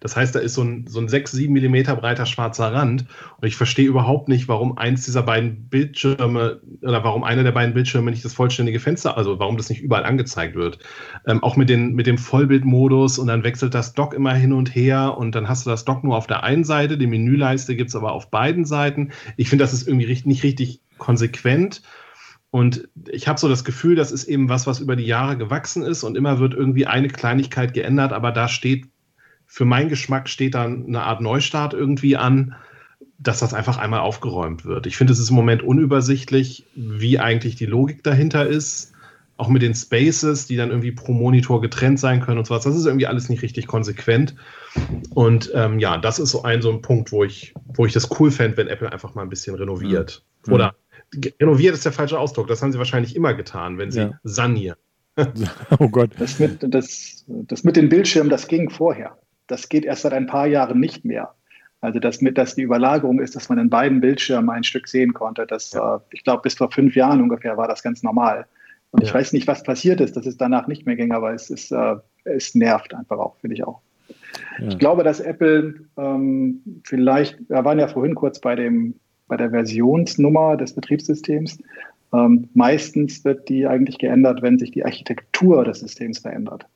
[0.00, 3.06] Das heißt, da ist so ein, so ein 6, 7 Millimeter breiter schwarzer Rand.
[3.40, 7.74] Und ich verstehe überhaupt nicht, warum eins dieser beiden Bildschirme oder warum einer der beiden
[7.74, 10.78] Bildschirme nicht das vollständige Fenster, also warum das nicht überall angezeigt wird.
[11.26, 14.74] Ähm, auch mit, den, mit dem Vollbildmodus und dann wechselt das Dock immer hin und
[14.74, 17.90] her und dann hast du das Dock nur auf der einen Seite, die Menüleiste gibt
[17.90, 19.10] es aber auf beiden Seiten.
[19.36, 21.82] Ich finde, das ist irgendwie nicht richtig konsequent.
[22.50, 25.82] Und ich habe so das Gefühl, das ist eben was, was über die Jahre gewachsen
[25.82, 28.88] ist und immer wird irgendwie eine Kleinigkeit geändert, aber da steht
[29.50, 32.54] für meinen Geschmack steht dann eine Art Neustart irgendwie an,
[33.18, 34.86] dass das einfach einmal aufgeräumt wird.
[34.86, 38.92] Ich finde, es ist im Moment unübersichtlich, wie eigentlich die Logik dahinter ist.
[39.38, 42.64] Auch mit den Spaces, die dann irgendwie pro Monitor getrennt sein können und so was.
[42.64, 44.34] Das ist irgendwie alles nicht richtig konsequent.
[45.14, 48.20] Und ähm, ja, das ist so ein, so ein Punkt, wo ich, wo ich das
[48.20, 50.24] cool fände, wenn Apple einfach mal ein bisschen renoviert.
[50.46, 50.52] Mhm.
[50.52, 50.74] Oder
[51.40, 52.48] renoviert ist der falsche Ausdruck.
[52.48, 54.20] Das haben sie wahrscheinlich immer getan, wenn sie ja.
[54.24, 54.78] sanieren.
[55.78, 56.10] oh Gott.
[56.18, 59.16] Das mit, das, das mit den Bildschirmen, das ging vorher
[59.48, 61.34] das geht erst seit ein paar Jahren nicht mehr.
[61.80, 65.14] Also dass mit, dass die Überlagerung ist, dass man in beiden Bildschirmen ein Stück sehen
[65.14, 65.46] konnte.
[65.46, 65.96] Das, ja.
[65.96, 68.46] äh, ich glaube, bis vor fünf Jahren ungefähr war das ganz normal.
[68.90, 69.08] Und ja.
[69.08, 71.70] ich weiß nicht, was passiert ist, dass es danach nicht mehr ging, aber es ist,
[71.72, 73.80] äh, es nervt einfach auch, finde ich auch.
[74.58, 74.68] Ja.
[74.68, 78.94] Ich glaube, dass Apple ähm, vielleicht, wir waren ja vorhin kurz bei dem,
[79.28, 81.58] bei der Versionsnummer des Betriebssystems.
[82.12, 86.66] Ähm, meistens wird die eigentlich geändert, wenn sich die Architektur des Systems verändert.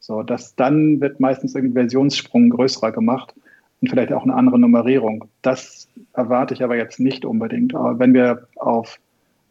[0.00, 3.34] So, das, dann wird meistens ein Versionssprung größerer gemacht
[3.80, 5.26] und vielleicht auch eine andere Nummerierung.
[5.42, 7.74] Das erwarte ich aber jetzt nicht unbedingt.
[7.74, 8.98] Aber wenn wir auf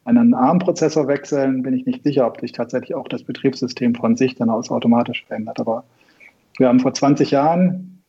[0.05, 4.35] einen ARM-Prozessor wechseln, bin ich nicht sicher, ob sich tatsächlich auch das Betriebssystem von sich
[4.35, 5.59] dann aus automatisch verändert.
[5.59, 5.83] Aber
[6.57, 8.01] wir haben vor 20 Jahren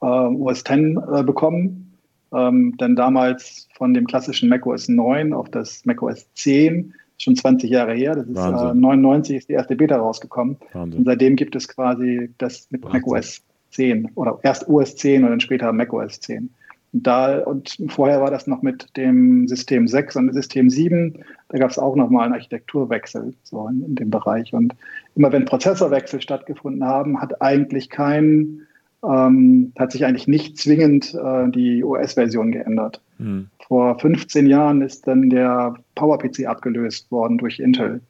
[0.00, 1.92] äh, OS X äh, bekommen,
[2.32, 7.94] ähm, denn damals von dem klassischen macOS 9 auf das macOS 10 schon 20 Jahre
[7.94, 8.14] her.
[8.14, 10.56] Das ist äh, 99 ist die erste Beta rausgekommen.
[10.72, 11.00] Wahnsinn.
[11.00, 13.00] Und seitdem gibt es quasi das mit Wahnsinn.
[13.00, 16.50] macOS 10 oder erst OS 10 und dann später macOS 10.
[16.92, 21.24] Und da und vorher war das noch mit dem System 6 und System 7.
[21.48, 24.52] Da gab es auch nochmal einen Architekturwechsel so in, in, dem Bereich.
[24.54, 24.74] Und
[25.14, 28.62] immer wenn Prozessorwechsel stattgefunden haben, hat eigentlich kein
[29.04, 33.00] ähm, hat sich eigentlich nicht zwingend äh, die OS-Version geändert.
[33.18, 33.48] Hm.
[33.66, 38.00] Vor 15 Jahren ist dann der PowerPC abgelöst worden durch Intel.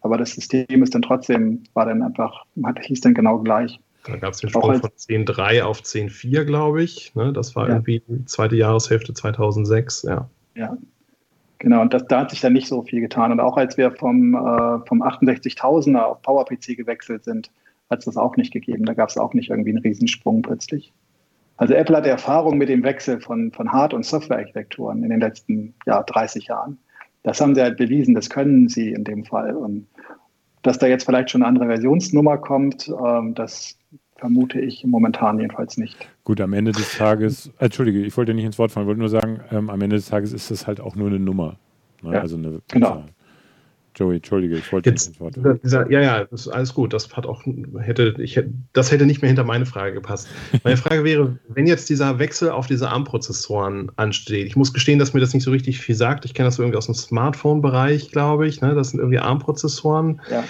[0.00, 3.80] Aber das System ist dann trotzdem, war dann einfach, hat, hieß dann genau gleich.
[4.04, 7.14] Da gab es den Sprung von 10.3 auf 10.4, glaube ich.
[7.14, 7.32] Ne?
[7.32, 7.74] Das war ja.
[7.74, 10.28] irgendwie zweite Jahreshälfte 2006, ja.
[10.54, 10.76] Ja.
[11.58, 13.32] Genau, und das, da hat sich dann nicht so viel getan.
[13.32, 17.50] Und auch als wir vom, äh, vom 68.000er auf PowerPC gewechselt sind,
[17.90, 18.84] hat es das auch nicht gegeben.
[18.84, 20.92] Da gab es auch nicht irgendwie einen Riesensprung plötzlich.
[21.56, 25.74] Also Apple hat Erfahrung mit dem Wechsel von, von Hard- und Softwarearchitekturen in den letzten
[25.86, 26.78] ja, 30 Jahren.
[27.24, 29.56] Das haben sie halt bewiesen, das können sie in dem Fall.
[29.56, 29.86] Und
[30.62, 33.76] dass da jetzt vielleicht schon eine andere Versionsnummer kommt, ähm, das
[34.16, 35.96] vermute ich momentan jedenfalls nicht.
[36.24, 39.40] Gut, am Ende des Tages, Entschuldige, ich wollte nicht ins Wort fallen, wollte nur sagen,
[39.50, 41.56] ähm, am Ende des Tages ist das halt auch nur eine Nummer.
[42.02, 42.14] Ne?
[42.14, 42.88] Ja, also eine genau.
[42.88, 43.04] Zahl.
[43.98, 45.58] Joey, Entschuldige, ich wollte Jetzt, nicht Wort fallen.
[45.64, 46.92] dieser, ja, ja, das ist alles gut.
[46.92, 47.42] Das hat auch,
[47.80, 50.28] hätte, ich, hätte- das hätte nicht mehr hinter meine Frage gepasst.
[50.62, 55.14] Meine Frage wäre, wenn jetzt dieser Wechsel auf diese ARM-Prozessoren ansteht, ich muss gestehen, dass
[55.14, 56.24] mir das nicht so richtig viel sagt.
[56.24, 58.60] Ich kenne das so irgendwie aus dem Smartphone-Bereich, glaube ich.
[58.60, 58.74] Ne?
[58.74, 60.20] Das sind irgendwie ARM-Prozessoren.
[60.30, 60.44] Ja.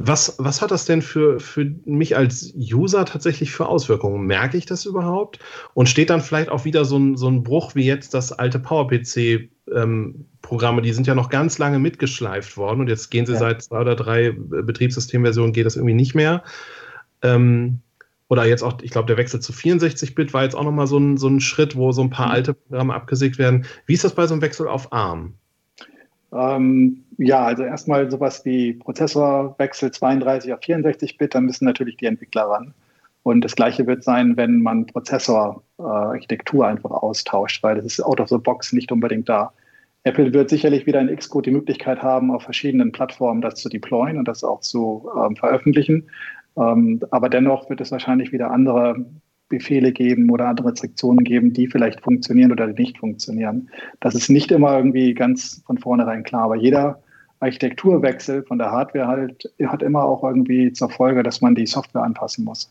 [0.00, 4.26] Was, was hat das denn für, für mich als User tatsächlich für Auswirkungen?
[4.26, 5.40] Merke ich das überhaupt?
[5.74, 8.60] Und steht dann vielleicht auch wieder so ein, so ein Bruch wie jetzt das alte
[8.60, 13.38] PowerPC-Programme, die sind ja noch ganz lange mitgeschleift worden und jetzt gehen sie Ja.
[13.40, 16.44] seit zwei oder drei Betriebssystemversionen, geht das irgendwie nicht mehr.
[17.22, 17.80] Ähm,
[18.28, 21.16] oder jetzt auch, ich glaube, der Wechsel zu 64-Bit war jetzt auch nochmal so ein,
[21.16, 22.32] so ein Schritt, wo so ein paar Mhm.
[22.32, 23.66] alte Programme abgesägt werden.
[23.86, 25.34] Wie ist das bei so einem Wechsel auf ARM?
[26.32, 32.42] Ähm, ja, also erstmal sowas wie Prozessorwechsel 32 auf 64-Bit, da müssen natürlich die Entwickler
[32.42, 32.74] ran.
[33.22, 38.28] Und das gleiche wird sein, wenn man Prozessorarchitektur einfach austauscht, weil das ist out of
[38.28, 39.52] the box nicht unbedingt da.
[40.04, 44.16] Apple wird sicherlich wieder in Xcode die Möglichkeit haben, auf verschiedenen Plattformen das zu deployen
[44.16, 46.08] und das auch zu ähm, veröffentlichen.
[46.56, 49.04] Ähm, aber dennoch wird es wahrscheinlich wieder andere
[49.48, 53.68] Befehle geben oder andere Restriktionen geben, die vielleicht funktionieren oder die nicht funktionieren.
[54.00, 57.00] Das ist nicht immer irgendwie ganz von vornherein klar, aber jeder
[57.40, 62.02] Architekturwechsel von der Hardware halt, hat immer auch irgendwie zur Folge, dass man die Software
[62.02, 62.70] anpassen muss.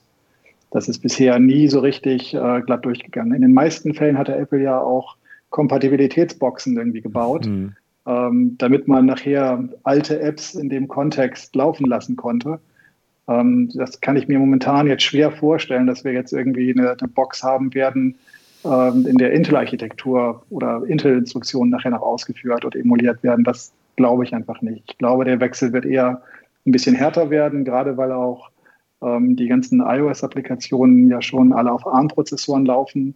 [0.71, 3.33] Das ist bisher nie so richtig äh, glatt durchgegangen.
[3.33, 5.15] In den meisten Fällen hatte Apple ja auch
[5.49, 7.73] Kompatibilitätsboxen irgendwie gebaut, Hm.
[8.05, 12.59] ähm, damit man nachher alte Apps in dem Kontext laufen lassen konnte.
[13.27, 17.07] Ähm, das kann ich mir momentan jetzt schwer vorstellen, dass wir jetzt irgendwie eine, eine
[17.09, 18.15] Box haben werden,
[18.65, 23.43] ähm, in der Intel-Architektur oder Intel-Instruktionen nachher noch ausgeführt oder emuliert werden.
[23.43, 24.83] Das glaube ich einfach nicht.
[24.87, 26.21] Ich glaube, der Wechsel wird eher
[26.65, 28.49] ein bisschen härter werden, gerade weil auch
[29.01, 33.15] ähm, die ganzen iOS-Applikationen ja schon alle auf ARM-Prozessoren laufen.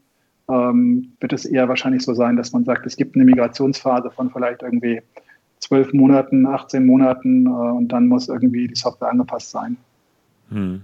[0.50, 4.30] Ähm, wird es eher wahrscheinlich so sein, dass man sagt, es gibt eine Migrationsphase von
[4.30, 5.02] vielleicht irgendwie
[5.60, 9.78] zwölf Monaten, 18 Monaten äh, und dann muss irgendwie die Software angepasst sein.
[10.52, 10.84] Hm.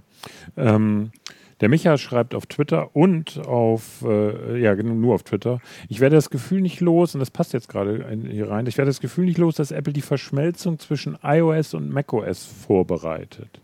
[0.56, 1.12] Ähm,
[1.60, 5.60] der Micha schreibt auf Twitter und auf, äh, ja, genau, nur auf Twitter.
[5.88, 8.90] Ich werde das Gefühl nicht los, und das passt jetzt gerade hier rein, ich werde
[8.90, 13.60] das Gefühl nicht los, dass Apple die Verschmelzung zwischen iOS und macOS vorbereitet.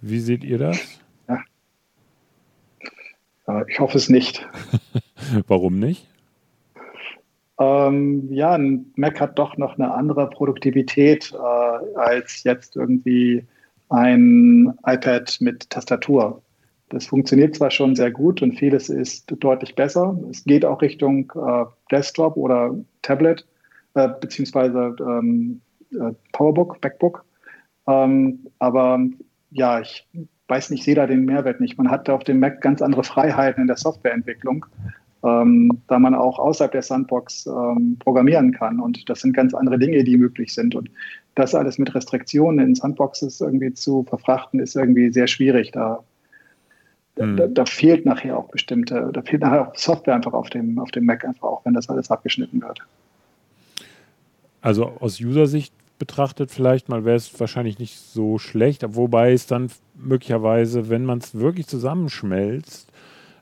[0.00, 0.78] Wie seht ihr das?
[3.46, 4.46] Äh, ich hoffe es nicht.
[5.46, 6.08] Warum nicht?
[7.58, 13.44] Ähm, ja, ein Mac hat doch noch eine andere Produktivität äh, als jetzt irgendwie
[13.88, 16.42] ein iPad mit Tastatur.
[16.88, 20.16] Das funktioniert zwar schon sehr gut und vieles ist deutlich besser.
[20.30, 23.46] Es geht auch Richtung äh, Desktop oder Tablet
[23.94, 25.60] äh, beziehungsweise ähm,
[25.92, 27.24] äh, Powerbook, Backbook.
[27.88, 29.00] Ähm, aber
[29.50, 30.06] ja, ich
[30.48, 31.76] weiß nicht, ich sehe da den Mehrwert nicht.
[31.78, 34.66] Man hat auf dem Mac ganz andere Freiheiten in der Softwareentwicklung,
[35.24, 38.78] ähm, da man auch außerhalb der Sandbox ähm, programmieren kann.
[38.78, 40.74] Und das sind ganz andere Dinge, die möglich sind.
[40.74, 40.90] Und
[41.36, 45.70] das alles mit Restriktionen in Sandboxes irgendwie zu verfrachten, ist irgendwie sehr schwierig.
[45.70, 46.02] Da,
[47.16, 47.36] Hm.
[47.36, 50.90] da, da fehlt nachher auch bestimmte, da fehlt nachher auch Software einfach auf dem, auf
[50.90, 52.80] dem Mac einfach auch, wenn das alles abgeschnitten wird.
[54.60, 59.70] Also aus User-Sicht betrachtet vielleicht mal wäre es wahrscheinlich nicht so schlecht, wobei es dann
[59.94, 62.88] möglicherweise, wenn man es wirklich zusammenschmelzt,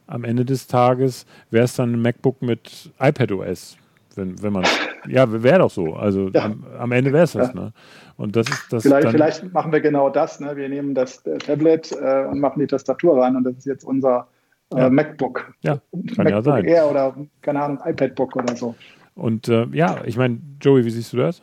[0.07, 3.77] am Ende des Tages wäre es dann ein MacBook mit iPadOS.
[4.17, 4.65] Wenn, wenn man
[5.09, 5.95] ja, wäre doch so.
[5.95, 6.45] Also Ja.
[6.45, 7.55] am, am Ende wäre es das, Ja.
[7.55, 7.73] ne?
[8.17, 10.39] Und das ist das Vielleicht, dann, vielleicht machen wir genau das.
[10.41, 10.57] Ne?
[10.57, 13.85] Wir nehmen das äh, Tablet äh, und machen die Tastatur ran und das ist jetzt
[13.85, 14.29] unser
[14.75, 14.91] äh, Ja.
[14.91, 15.53] MacBook.
[15.63, 15.81] Ja,
[16.15, 16.65] kann ja MacBook sein.
[16.65, 18.75] Air oder, keine Ahnung, iPadBook oder so.
[19.15, 21.43] Und äh, ja, ich meine, Joey, wie siehst du das?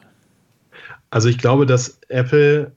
[1.10, 2.72] Also ich glaube, dass Apple,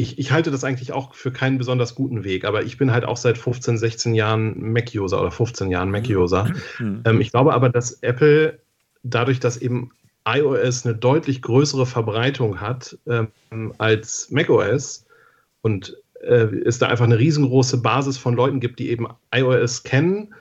[0.00, 3.04] ich, ich halte das eigentlich auch für keinen besonders guten Weg, aber ich bin halt
[3.04, 6.52] auch seit 15, 16 Jahren Mac-User oder 15 Jahren Mac-User.
[6.76, 7.02] Hm.
[7.04, 8.58] Ähm, ich glaube aber, dass Apple
[9.02, 9.90] dadurch, dass eben
[10.26, 15.06] iOS eine deutlich größere Verbreitung hat ähm, als macOS
[15.62, 20.34] und äh, es da einfach eine riesengroße Basis von Leuten gibt, die eben iOS kennen.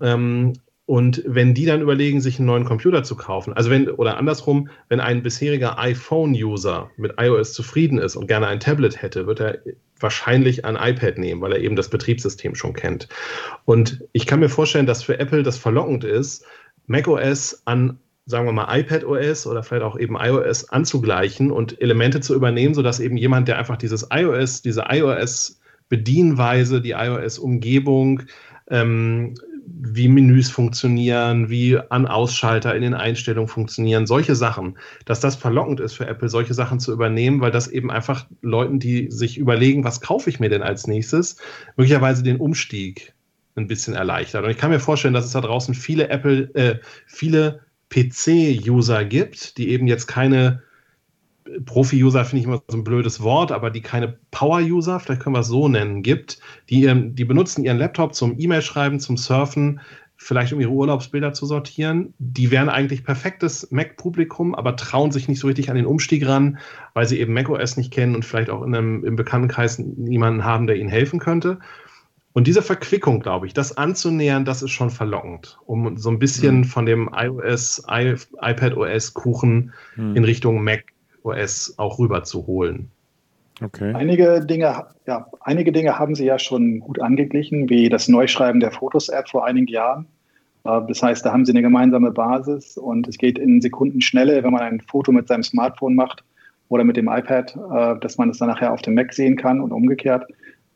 [0.00, 0.54] Ähm,
[0.90, 4.70] und wenn die dann überlegen, sich einen neuen Computer zu kaufen, also wenn, oder andersrum,
[4.88, 9.58] wenn ein bisheriger iPhone-User mit iOS zufrieden ist und gerne ein Tablet hätte, wird er
[10.00, 13.06] wahrscheinlich ein iPad nehmen, weil er eben das Betriebssystem schon kennt.
[13.66, 16.44] Und ich kann mir vorstellen, dass für Apple das verlockend ist,
[16.88, 22.18] macOS an sagen wir mal, iPad OS oder vielleicht auch eben iOS anzugleichen und Elemente
[22.18, 28.22] zu übernehmen, sodass eben jemand, der einfach dieses iOS, diese iOS-Bedienweise, die iOS-Umgebung,
[28.70, 29.34] ähm,
[29.78, 35.94] wie Menüs funktionieren, wie An-Ausschalter in den Einstellungen funktionieren, solche Sachen, dass das verlockend ist
[35.94, 40.00] für Apple, solche Sachen zu übernehmen, weil das eben einfach Leuten, die sich überlegen, was
[40.00, 41.36] kaufe ich mir denn als nächstes,
[41.76, 43.14] möglicherweise den Umstieg
[43.56, 44.44] ein bisschen erleichtert.
[44.44, 49.58] Und ich kann mir vorstellen, dass es da draußen viele Apple, äh, viele PC-User gibt,
[49.58, 50.62] die eben jetzt keine
[51.64, 55.40] Profi-User finde ich immer so ein blödes Wort, aber die keine Power-User, vielleicht können wir
[55.40, 59.80] es so nennen, gibt, die, die benutzen ihren Laptop zum E-Mail-Schreiben, zum Surfen,
[60.16, 62.12] vielleicht um ihre Urlaubsbilder zu sortieren.
[62.18, 66.58] Die wären eigentlich perfektes Mac-Publikum, aber trauen sich nicht so richtig an den Umstieg ran,
[66.92, 70.66] weil sie eben macOS nicht kennen und vielleicht auch in einem, im Bekanntenkreis niemanden haben,
[70.66, 71.58] der ihnen helfen könnte.
[72.32, 76.58] Und diese Verquickung, glaube ich, das anzunähern, das ist schon verlockend, um so ein bisschen
[76.58, 76.64] mhm.
[76.64, 80.16] von dem iOS, iPad OS Kuchen mhm.
[80.16, 80.84] in Richtung Mac
[81.22, 82.90] OS auch rüber zu holen.
[83.62, 83.92] Okay.
[83.94, 88.72] Einige Dinge, ja, einige Dinge haben Sie ja schon gut angeglichen, wie das Neuschreiben der
[88.72, 90.06] Fotos-App vor einigen Jahren.
[90.64, 94.42] Äh, das heißt, da haben Sie eine gemeinsame Basis und es geht in Sekunden Schnelle,
[94.42, 96.24] wenn man ein Foto mit seinem Smartphone macht
[96.68, 99.60] oder mit dem iPad, äh, dass man es dann nachher auf dem Mac sehen kann
[99.60, 100.24] und umgekehrt.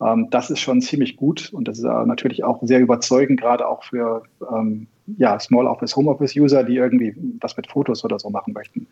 [0.02, 3.66] Ähm, das ist schon ziemlich gut und das ist äh, natürlich auch sehr überzeugend, gerade
[3.66, 4.88] auch für ähm,
[5.18, 8.86] ja, Small Office, Home Office User, die irgendwie was mit Fotos oder so machen möchten.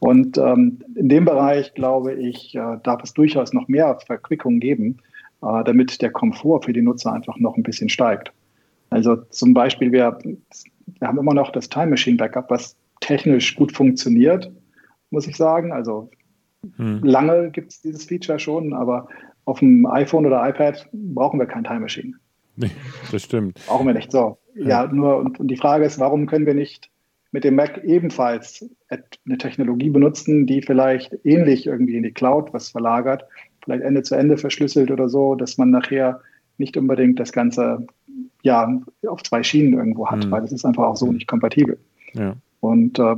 [0.00, 4.98] Und ähm, in dem Bereich, glaube ich, äh, darf es durchaus noch mehr Verquickungen geben,
[5.42, 8.32] äh, damit der Komfort für die Nutzer einfach noch ein bisschen steigt.
[8.90, 13.72] Also zum Beispiel, wir, wir haben immer noch das Time Machine Backup, was technisch gut
[13.72, 14.50] funktioniert,
[15.10, 15.72] muss ich sagen.
[15.72, 16.10] Also
[16.76, 17.00] hm.
[17.02, 19.08] lange gibt es dieses Feature schon, aber
[19.44, 22.14] auf dem iPhone oder iPad brauchen wir kein Time Machine.
[22.56, 22.70] Nee,
[23.10, 23.60] das stimmt.
[23.66, 24.38] Brauchen wir nicht so.
[24.54, 26.90] Ja, nur, und, und die Frage ist, warum können wir nicht
[27.30, 32.68] mit dem Mac ebenfalls eine Technologie benutzen, die vielleicht ähnlich irgendwie in die Cloud was
[32.68, 33.24] verlagert,
[33.64, 36.20] vielleicht Ende zu Ende verschlüsselt oder so, dass man nachher
[36.58, 37.86] nicht unbedingt das Ganze
[38.42, 40.30] ja auf zwei Schienen irgendwo hat, mhm.
[40.30, 41.78] weil das ist einfach auch so nicht kompatibel.
[42.12, 42.36] Ja.
[42.60, 43.16] Und äh,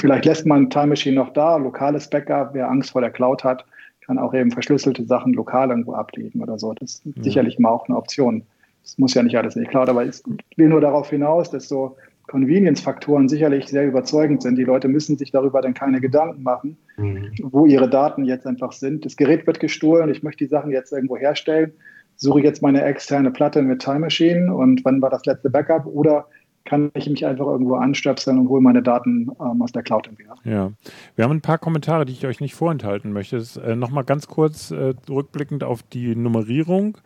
[0.00, 3.66] vielleicht lässt man Time Machine noch da, lokales Backup, wer Angst vor der Cloud hat,
[4.00, 6.72] kann auch eben verschlüsselte Sachen lokal irgendwo ablegen oder so.
[6.74, 7.22] Das ist ja.
[7.22, 8.44] sicherlich immer auch eine Option.
[8.82, 10.22] Das muss ja nicht alles in die Cloud, aber ich
[10.56, 11.96] will nur darauf hinaus, dass so
[12.28, 14.56] Convenience-Faktoren sicherlich sehr überzeugend sind.
[14.56, 17.30] Die Leute müssen sich darüber dann keine Gedanken machen, mhm.
[17.42, 19.04] wo ihre Daten jetzt einfach sind.
[19.04, 21.72] Das Gerät wird gestohlen, ich möchte die Sachen jetzt irgendwo herstellen,
[22.16, 26.26] suche jetzt meine externe Platte mit Time Machine und wann war das letzte Backup oder
[26.64, 30.34] kann ich mich einfach irgendwo anstöpseln und hole meine Daten ähm, aus der Cloud entweder.
[30.44, 30.72] Ja,
[31.16, 33.42] wir haben ein paar Kommentare, die ich euch nicht vorenthalten möchte.
[33.64, 36.98] Äh, Nochmal ganz kurz äh, rückblickend auf die Nummerierung.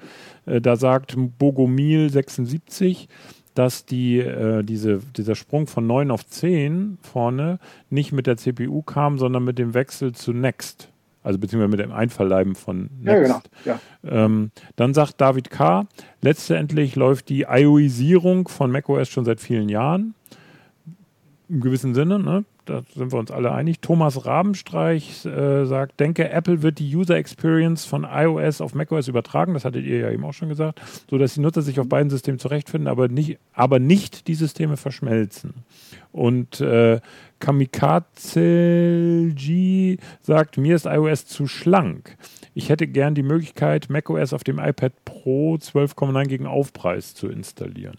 [0.45, 3.09] Äh, da sagt Bogomil76,
[3.55, 7.59] dass die, äh, diese, dieser Sprung von 9 auf 10 vorne
[7.91, 10.91] nicht mit der CPU kam, sondern mit dem Wechsel zu Next
[11.27, 13.05] also beziehungsweise mit dem Einverleiben von Next.
[13.05, 13.41] Ja, genau.
[13.65, 13.81] Ja.
[14.05, 15.89] Ähm, dann sagt David K.,
[16.21, 20.15] letztendlich läuft die IOisierung von macOS schon seit vielen Jahren.
[21.49, 22.45] Im gewissen Sinne, ne?
[22.67, 23.81] Da sind wir uns alle einig.
[23.81, 29.55] Thomas Rabenstreich äh, sagt, denke, Apple wird die User Experience von iOS auf macOS übertragen,
[29.55, 32.39] das hattet ihr ja eben auch schon gesagt, sodass die Nutzer sich auf beiden Systemen
[32.39, 35.55] zurechtfinden, aber nicht, aber nicht die Systeme verschmelzen.
[36.13, 37.01] Und äh,
[37.39, 39.35] Kamikaze
[40.23, 42.17] sagt, mir ist iOS zu schlank.
[42.55, 47.99] Ich hätte gern die Möglichkeit, macOS auf dem iPad Pro 12,9 gegen Aufpreis zu installieren.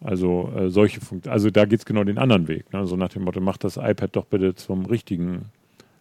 [0.00, 1.32] Also äh, solche Funktionen.
[1.32, 2.72] Also da geht es genau den anderen Weg.
[2.72, 2.86] Ne?
[2.86, 5.46] So nach dem Motto, mach das iPad doch bitte zum richtigen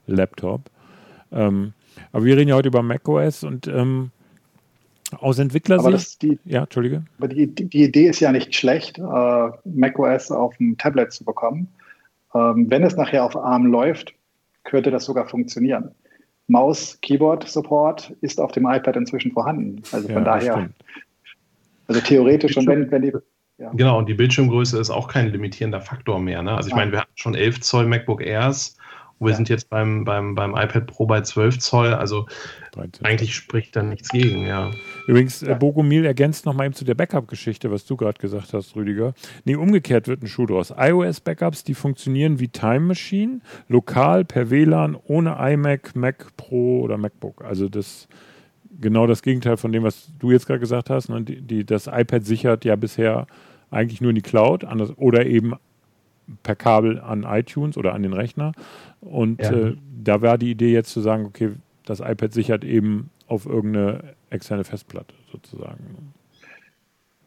[0.05, 0.69] Laptop.
[1.31, 1.73] Ähm,
[2.11, 4.11] aber wir reden ja heute über macOS und ähm,
[5.19, 6.21] aus Entwicklersicht.
[6.21, 7.03] Die, ja, Entschuldige.
[7.17, 11.67] Aber die, die, Idee ist ja nicht schlecht, äh, macOS auf dem Tablet zu bekommen.
[12.35, 14.13] Ähm, wenn es nachher auf ARM läuft,
[14.63, 15.91] könnte das sogar funktionieren.
[16.47, 19.81] Maus, Keyboard Support ist auf dem iPad inzwischen vorhanden.
[19.91, 20.69] Also von ja, daher,
[21.87, 23.13] also theoretisch schon, wenn, wenn die.
[23.57, 23.71] Ja.
[23.73, 26.43] Genau, und die Bildschirmgröße ist auch kein limitierender Faktor mehr.
[26.43, 26.55] Ne?
[26.55, 28.77] Also ich meine, wir hatten schon 11 Zoll MacBook Airs
[29.19, 29.35] wir ja.
[29.35, 32.27] sind jetzt beim, beim, beim iPad Pro bei 12 Zoll, also
[32.73, 33.05] 13.
[33.05, 34.71] eigentlich spricht da nichts gegen, ja.
[35.07, 35.53] Übrigens, äh, ja.
[35.55, 39.13] Bogomil ergänzt nochmal eben zu der Backup-Geschichte, was du gerade gesagt hast, Rüdiger.
[39.43, 40.73] Nee, umgekehrt wird ein Schuh draus.
[40.77, 47.43] iOS-Backups, die funktionieren wie Time Machine, lokal, per WLAN, ohne iMac, Mac Pro oder MacBook.
[47.43, 48.07] Also das
[48.79, 51.09] genau das Gegenteil von dem, was du jetzt gerade gesagt hast.
[51.09, 51.23] Ne?
[51.23, 53.25] Die, die, das iPad sichert ja bisher
[53.71, 55.53] eigentlich nur in die Cloud anders, oder eben
[56.43, 58.51] per Kabel an iTunes oder an den Rechner.
[59.01, 59.51] Und ja.
[59.51, 61.51] äh, da war die Idee jetzt zu sagen, okay,
[61.85, 66.13] das iPad sichert eben auf irgendeine externe Festplatte sozusagen.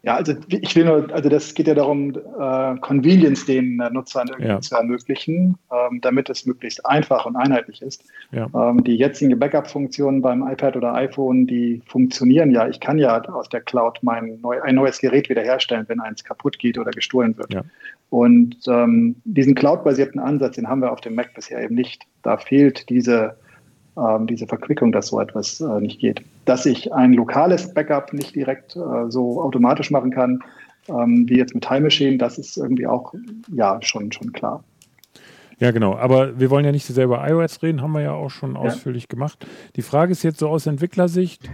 [0.03, 4.29] Ja, also ich will nur, also das geht ja darum, äh, Convenience den äh, Nutzern
[4.29, 4.59] irgendwie ja.
[4.59, 8.03] zu ermöglichen, ähm, damit es möglichst einfach und einheitlich ist.
[8.31, 8.47] Ja.
[8.55, 12.67] Ähm, die jetzigen Backup-Funktionen beim iPad oder iPhone, die funktionieren ja.
[12.67, 16.57] Ich kann ja aus der Cloud mein neu, ein neues Gerät wiederherstellen, wenn eins kaputt
[16.57, 17.53] geht oder gestohlen wird.
[17.53, 17.61] Ja.
[18.09, 22.03] Und ähm, diesen Cloud-basierten Ansatz, den haben wir auf dem Mac bisher eben nicht.
[22.23, 23.37] Da fehlt diese
[24.21, 26.21] diese Verquickung, dass so etwas äh, nicht geht.
[26.45, 30.39] Dass ich ein lokales Backup nicht direkt äh, so automatisch machen kann,
[30.87, 33.13] ähm, wie jetzt mit Time Machine, das ist irgendwie auch
[33.53, 34.63] ja schon, schon klar.
[35.59, 35.95] Ja, genau.
[35.95, 38.55] Aber wir wollen ja nicht so sehr über iOS reden, haben wir ja auch schon
[38.55, 38.61] ja.
[38.61, 39.45] ausführlich gemacht.
[39.75, 41.49] Die Frage ist jetzt so aus Entwicklersicht,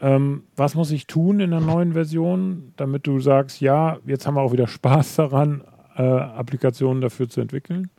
[0.00, 4.34] ähm, was muss ich tun in der neuen Version, damit du sagst, ja, jetzt haben
[4.34, 5.62] wir auch wieder Spaß daran,
[5.96, 7.90] äh, Applikationen dafür zu entwickeln?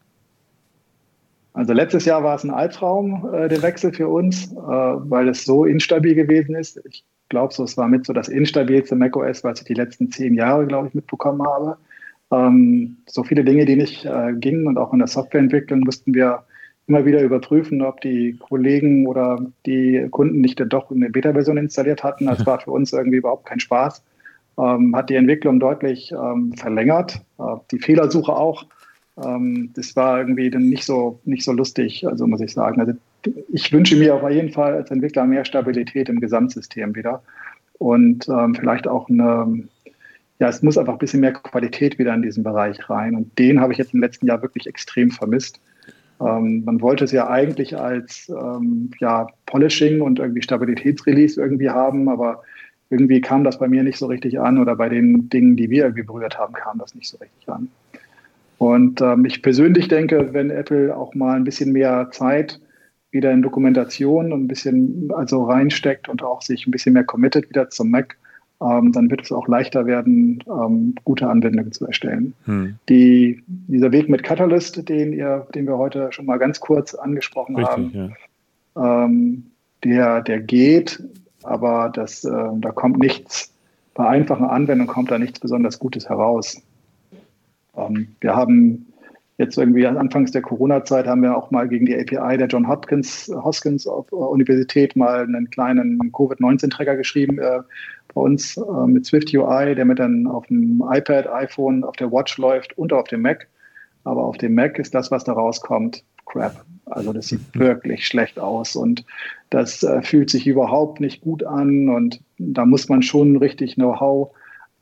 [1.53, 5.43] Also letztes Jahr war es ein Albtraum, äh, der Wechsel für uns, äh, weil es
[5.43, 6.81] so instabil gewesen ist.
[6.85, 10.33] Ich glaube, so, es war mit so das instabilste macOS, was ich die letzten zehn
[10.33, 11.77] Jahre, glaube ich, mitbekommen habe.
[12.31, 16.43] Ähm, so viele Dinge, die nicht äh, gingen und auch in der Softwareentwicklung mussten wir
[16.87, 22.25] immer wieder überprüfen, ob die Kollegen oder die Kunden nicht doch eine Beta-Version installiert hatten.
[22.25, 24.03] Das war für uns irgendwie überhaupt kein Spaß.
[24.57, 28.65] Ähm, hat die Entwicklung deutlich ähm, verlängert, äh, die Fehlersuche auch.
[29.17, 32.79] Ähm, das war irgendwie dann nicht so, nicht so lustig, also muss ich sagen.
[32.79, 32.93] Also
[33.51, 37.21] ich wünsche mir auf jeden Fall als Entwickler mehr Stabilität im Gesamtsystem wieder
[37.77, 39.63] und ähm, vielleicht auch eine,
[40.39, 43.15] ja, es muss einfach ein bisschen mehr Qualität wieder in diesen Bereich rein.
[43.15, 45.59] Und den habe ich jetzt im letzten Jahr wirklich extrem vermisst.
[46.19, 52.07] Ähm, man wollte es ja eigentlich als ähm, ja, Polishing und irgendwie Stabilitätsrelease irgendwie haben,
[52.07, 52.43] aber
[52.91, 55.85] irgendwie kam das bei mir nicht so richtig an oder bei den Dingen, die wir
[55.85, 57.69] irgendwie berührt haben, kam das nicht so richtig an.
[58.61, 62.61] Und ähm, ich persönlich denke, wenn Apple auch mal ein bisschen mehr Zeit
[63.09, 67.49] wieder in Dokumentation und ein bisschen also reinsteckt und auch sich ein bisschen mehr committet
[67.49, 68.17] wieder zum Mac,
[68.61, 72.35] ähm, dann wird es auch leichter werden, ähm, gute Anwendungen zu erstellen.
[72.45, 72.75] Hm.
[72.87, 77.55] Die, dieser Weg mit Catalyst, den, ihr, den wir heute schon mal ganz kurz angesprochen
[77.55, 78.13] Richtig, haben,
[78.75, 79.05] ja.
[79.05, 79.47] ähm,
[79.83, 81.03] der, der geht,
[81.41, 83.55] aber das, äh, da kommt nichts,
[83.95, 86.61] bei einfachen Anwendungen kommt da nichts besonders Gutes heraus.
[87.75, 88.87] Ähm, wir haben
[89.37, 93.31] jetzt irgendwie anfangs der Corona-Zeit haben wir auch mal gegen die API der John Hopkins,
[93.33, 97.61] Hoskins Universität mal einen kleinen Covid-19-Tracker geschrieben äh,
[98.13, 102.11] bei uns äh, mit Swift UI, der mit dann auf dem iPad, iPhone, auf der
[102.11, 103.47] Watch läuft und auf dem Mac.
[104.03, 106.63] Aber auf dem Mac ist das, was da rauskommt, crap.
[106.85, 107.59] Also das sieht mhm.
[107.59, 109.05] wirklich schlecht aus und
[109.49, 114.31] das äh, fühlt sich überhaupt nicht gut an und da muss man schon richtig Know-how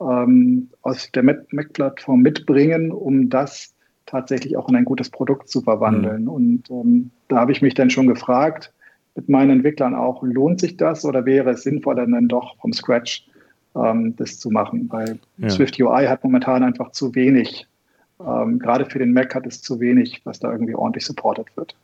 [0.01, 3.73] ähm, aus der Mac-Plattform mitbringen, um das
[4.05, 6.23] tatsächlich auch in ein gutes Produkt zu verwandeln.
[6.23, 6.29] Mhm.
[6.29, 8.73] Und ähm, da habe ich mich dann schon gefragt,
[9.15, 13.27] mit meinen Entwicklern auch, lohnt sich das oder wäre es sinnvoller, dann doch vom Scratch
[13.75, 14.87] ähm, das zu machen?
[14.89, 15.49] Weil ja.
[15.49, 17.67] Swift UI hat momentan einfach zu wenig.
[18.19, 21.75] Ähm, gerade für den Mac hat es zu wenig, was da irgendwie ordentlich supported wird.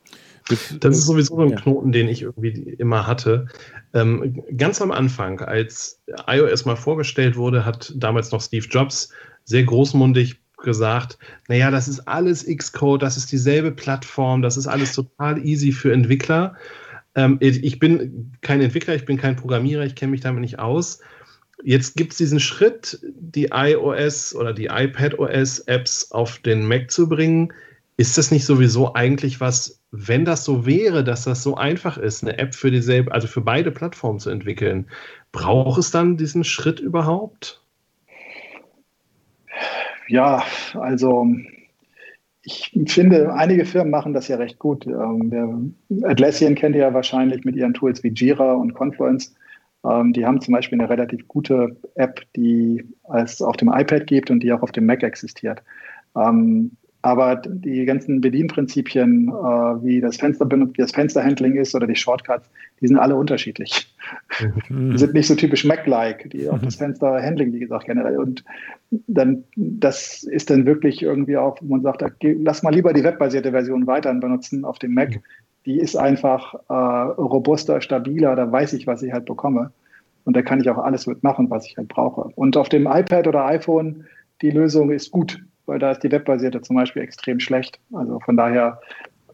[0.48, 3.48] Das ist sowieso ein Knoten, den ich irgendwie immer hatte.
[3.94, 9.10] Ähm, ganz am Anfang, als iOS mal vorgestellt wurde, hat damals noch Steve Jobs
[9.44, 14.94] sehr großmundig gesagt, naja, das ist alles Xcode, das ist dieselbe Plattform, das ist alles
[14.94, 16.56] total easy für Entwickler.
[17.16, 21.00] Ähm, ich bin kein Entwickler, ich bin kein Programmierer, ich kenne mich damit nicht aus.
[21.64, 27.54] Jetzt gibt es diesen Schritt, die iOS oder die iPadOS-Apps auf den Mac zu bringen.
[27.98, 32.24] Ist das nicht sowieso eigentlich was, wenn das so wäre, dass das so einfach ist,
[32.24, 34.88] eine App für dieselbe, also für beide Plattformen zu entwickeln,
[35.32, 37.62] braucht es dann diesen Schritt überhaupt?
[40.08, 40.44] Ja,
[40.74, 41.28] also
[42.44, 44.86] ich finde, einige Firmen machen das ja recht gut.
[44.86, 49.34] Ähm, Atlassian kennt ihr ja wahrscheinlich mit ihren Tools wie Jira und Confluence.
[49.84, 54.30] Ähm, die haben zum Beispiel eine relativ gute App, die es auf dem iPad gibt
[54.30, 55.64] und die auch auf dem Mac existiert.
[57.06, 62.50] Aber die ganzen Bedienprinzipien, äh, wie das Fenster wie das Fensterhandling ist oder die Shortcuts,
[62.82, 63.94] die sind alle unterschiedlich.
[64.70, 64.90] Mhm.
[64.90, 68.18] Die sind nicht so typisch Mac-like, die auf das Fensterhandling, wie gesagt, generell.
[68.18, 68.44] Und
[69.06, 73.52] dann, das ist dann wirklich irgendwie auch, wo man sagt, lass mal lieber die webbasierte
[73.52, 75.22] Version weiterhin benutzen auf dem Mac.
[75.68, 79.72] Die ist einfach äh, robuster, stabiler, da weiß ich, was ich halt bekomme.
[80.24, 82.32] Und da kann ich auch alles mitmachen, was ich halt brauche.
[82.36, 84.06] Und auf dem iPad oder iPhone,
[84.42, 87.80] die Lösung ist gut weil da ist die webbasierte zum Beispiel extrem schlecht.
[87.94, 88.80] Also von daher,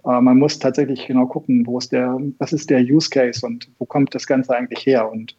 [0.05, 3.69] äh, man muss tatsächlich genau gucken, wo ist der, was ist der Use Case und
[3.79, 5.09] wo kommt das Ganze eigentlich her?
[5.09, 5.35] Und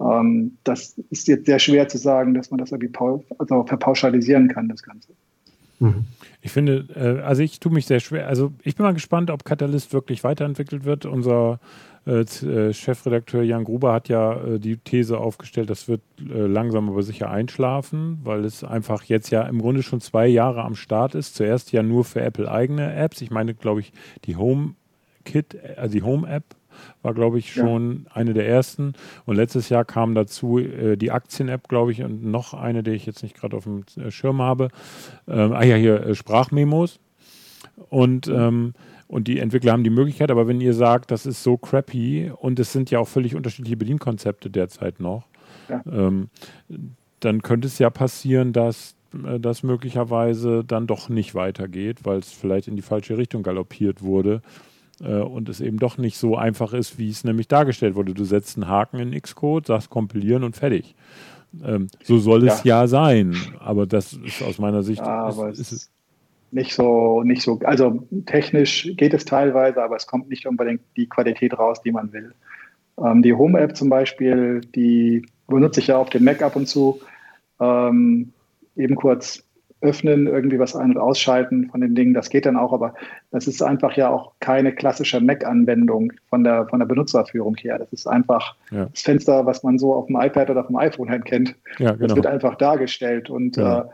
[0.00, 2.92] ähm, das ist jetzt sehr schwer zu sagen, dass man das irgendwie
[3.38, 5.12] also verpauschalisieren kann, das Ganze.
[5.78, 6.04] Mhm.
[6.40, 8.28] Ich finde, äh, also ich tue mich sehr schwer.
[8.28, 11.06] Also ich bin mal gespannt, ob Catalyst wirklich weiterentwickelt wird.
[11.06, 11.60] Unser
[12.06, 16.88] äh, äh, Chefredakteur Jan Gruber hat ja äh, die These aufgestellt, das wird äh, langsam
[16.88, 21.14] aber sicher einschlafen, weil es einfach jetzt ja im Grunde schon zwei Jahre am Start
[21.14, 21.34] ist.
[21.34, 23.22] Zuerst ja nur für Apple eigene Apps.
[23.22, 23.92] Ich meine, glaube ich,
[24.24, 24.74] die Home
[25.24, 26.44] Kit, also die Home App
[27.02, 28.16] war, glaube ich, schon ja.
[28.16, 28.94] eine der ersten.
[29.24, 33.06] Und letztes Jahr kam dazu äh, die Aktien-App, glaube ich, und noch eine, die ich
[33.06, 34.68] jetzt nicht gerade auf dem äh, Schirm habe.
[35.28, 37.00] Ähm, ah ja, hier äh, Sprachmemos.
[37.88, 38.74] Und, ähm,
[39.06, 42.58] und die Entwickler haben die Möglichkeit, aber wenn ihr sagt, das ist so crappy und
[42.58, 45.28] es sind ja auch völlig unterschiedliche Bedienkonzepte derzeit noch,
[45.68, 45.82] ja.
[45.90, 46.28] ähm,
[47.20, 48.94] dann könnte es ja passieren, dass
[49.24, 54.02] äh, das möglicherweise dann doch nicht weitergeht, weil es vielleicht in die falsche Richtung galoppiert
[54.02, 54.42] wurde
[55.00, 58.14] äh, und es eben doch nicht so einfach ist, wie es nämlich dargestellt wurde.
[58.14, 60.94] Du setzt einen Haken in Xcode, sagst kompilieren und fertig.
[61.62, 62.82] Ähm, so soll es ja.
[62.82, 62.86] ja.
[62.88, 65.90] sein, aber das ist aus meiner Sicht ja, ist, ist
[66.54, 71.08] nicht so, nicht so, also technisch geht es teilweise, aber es kommt nicht unbedingt die
[71.08, 72.32] Qualität raus, die man will.
[72.98, 77.00] Ähm, die Home-App zum Beispiel, die benutze ich ja auf dem Mac ab und zu.
[77.60, 78.32] Ähm,
[78.76, 79.44] eben kurz
[79.80, 82.14] öffnen, irgendwie was ein- und ausschalten von den Dingen.
[82.14, 82.94] Das geht dann auch, aber
[83.30, 87.78] das ist einfach ja auch keine klassische Mac-Anwendung von der, von der Benutzerführung her.
[87.78, 88.86] Das ist einfach ja.
[88.86, 91.54] das Fenster, was man so auf dem iPad oder auf dem iPhone halt kennt.
[91.78, 92.06] Ja, genau.
[92.06, 93.80] Das wird einfach dargestellt und ja.
[93.80, 93.84] äh,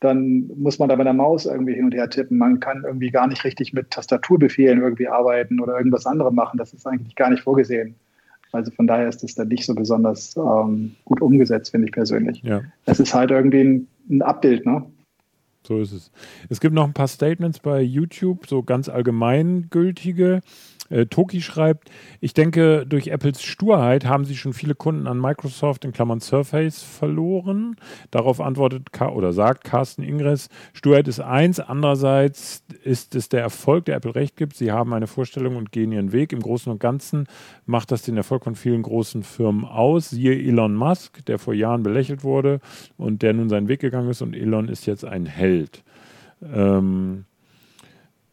[0.00, 2.36] dann muss man da mit der Maus irgendwie hin und her tippen.
[2.38, 6.58] Man kann irgendwie gar nicht richtig mit Tastaturbefehlen irgendwie arbeiten oder irgendwas anderes machen.
[6.58, 7.94] Das ist eigentlich gar nicht vorgesehen.
[8.52, 12.42] Also von daher ist es dann nicht so besonders ähm, gut umgesetzt, finde ich persönlich.
[12.42, 12.62] Ja.
[12.84, 14.84] Es ist halt irgendwie ein, ein Abbild, ne?
[15.66, 16.12] So ist es.
[16.48, 20.40] Es gibt noch ein paar Statements bei YouTube, so ganz allgemeingültige.
[20.88, 25.84] Äh, Toki schreibt, ich denke, durch Apples Sturheit haben sie schon viele Kunden an Microsoft
[25.84, 27.76] in Klammern Surface verloren.
[28.10, 33.86] Darauf antwortet Ka oder sagt Carsten Ingress, Sturheit ist eins, andererseits ist es der Erfolg,
[33.86, 34.56] der Apple recht gibt.
[34.56, 36.32] Sie haben eine Vorstellung und gehen ihren Weg.
[36.32, 37.26] Im Großen und Ganzen
[37.64, 40.10] macht das den Erfolg von vielen großen Firmen aus.
[40.10, 42.60] Siehe Elon Musk, der vor Jahren belächelt wurde
[42.96, 45.82] und der nun seinen Weg gegangen ist und Elon ist jetzt ein Held.
[46.42, 47.24] Ähm,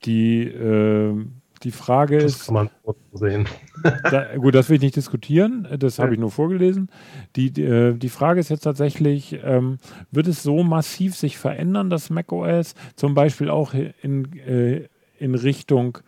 [0.05, 1.25] die äh,
[1.63, 2.39] die Frage das ist.
[2.39, 2.69] Das kann man
[3.13, 3.47] sehen.
[4.11, 5.67] da, gut, das will ich nicht diskutieren.
[5.77, 6.89] Das habe ich nur vorgelesen.
[7.35, 9.77] Die, die, äh, die, Frage ist jetzt tatsächlich: ähm,
[10.11, 12.75] Wird es so massiv sich verändern, das macOS?
[12.95, 14.87] Zum Beispiel auch in, äh,
[15.17, 15.99] in Richtung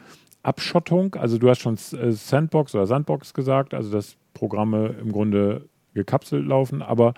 [0.44, 1.16] Abschottung.
[1.16, 6.46] Also, du hast schon äh, Sandbox oder Sandbox gesagt, also dass Programme im Grunde gekapselt
[6.46, 6.82] laufen.
[6.82, 7.14] Aber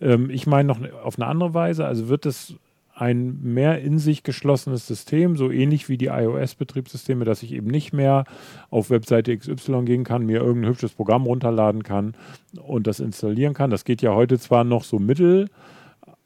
[0.00, 1.86] ähm, ich meine noch auf eine andere Weise.
[1.86, 2.56] Also, wird es
[2.96, 7.92] ein mehr in sich geschlossenes System, so ähnlich wie die iOS-Betriebssysteme, dass ich eben nicht
[7.92, 8.24] mehr
[8.70, 12.14] auf Webseite XY gehen kann, mir irgendein hübsches Programm runterladen kann
[12.58, 13.70] und das installieren kann.
[13.70, 15.48] Das geht ja heute zwar noch so mittel,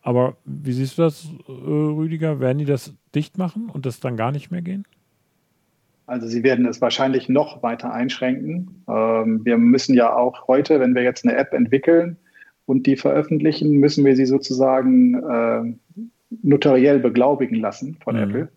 [0.00, 2.38] aber wie siehst du das, äh, Rüdiger?
[2.38, 4.86] Werden die das dicht machen und das dann gar nicht mehr gehen?
[6.06, 8.84] Also sie werden es wahrscheinlich noch weiter einschränken.
[8.88, 12.16] Ähm, wir müssen ja auch heute, wenn wir jetzt eine App entwickeln
[12.64, 16.00] und die veröffentlichen, müssen wir sie sozusagen äh,
[16.42, 18.22] notariell beglaubigen lassen von mhm.
[18.22, 18.48] Apple.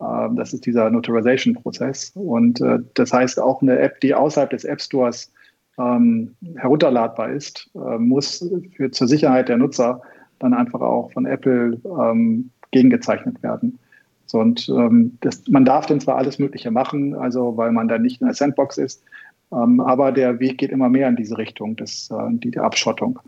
[0.00, 2.12] Ähm, das ist dieser Notarization-Prozess.
[2.14, 5.32] Und äh, das heißt, auch eine App, die außerhalb des App Stores
[5.78, 8.44] ähm, herunterladbar ist, äh, muss
[8.76, 10.02] für, zur Sicherheit der Nutzer
[10.38, 13.78] dann einfach auch von Apple ähm, gegengezeichnet werden.
[14.26, 17.98] So, und ähm, das, man darf dann zwar alles Mögliche machen, also weil man da
[17.98, 19.02] nicht in der Sandbox ist,
[19.50, 23.20] ähm, aber der Weg geht immer mehr in diese Richtung, das, äh, die, die Abschottung.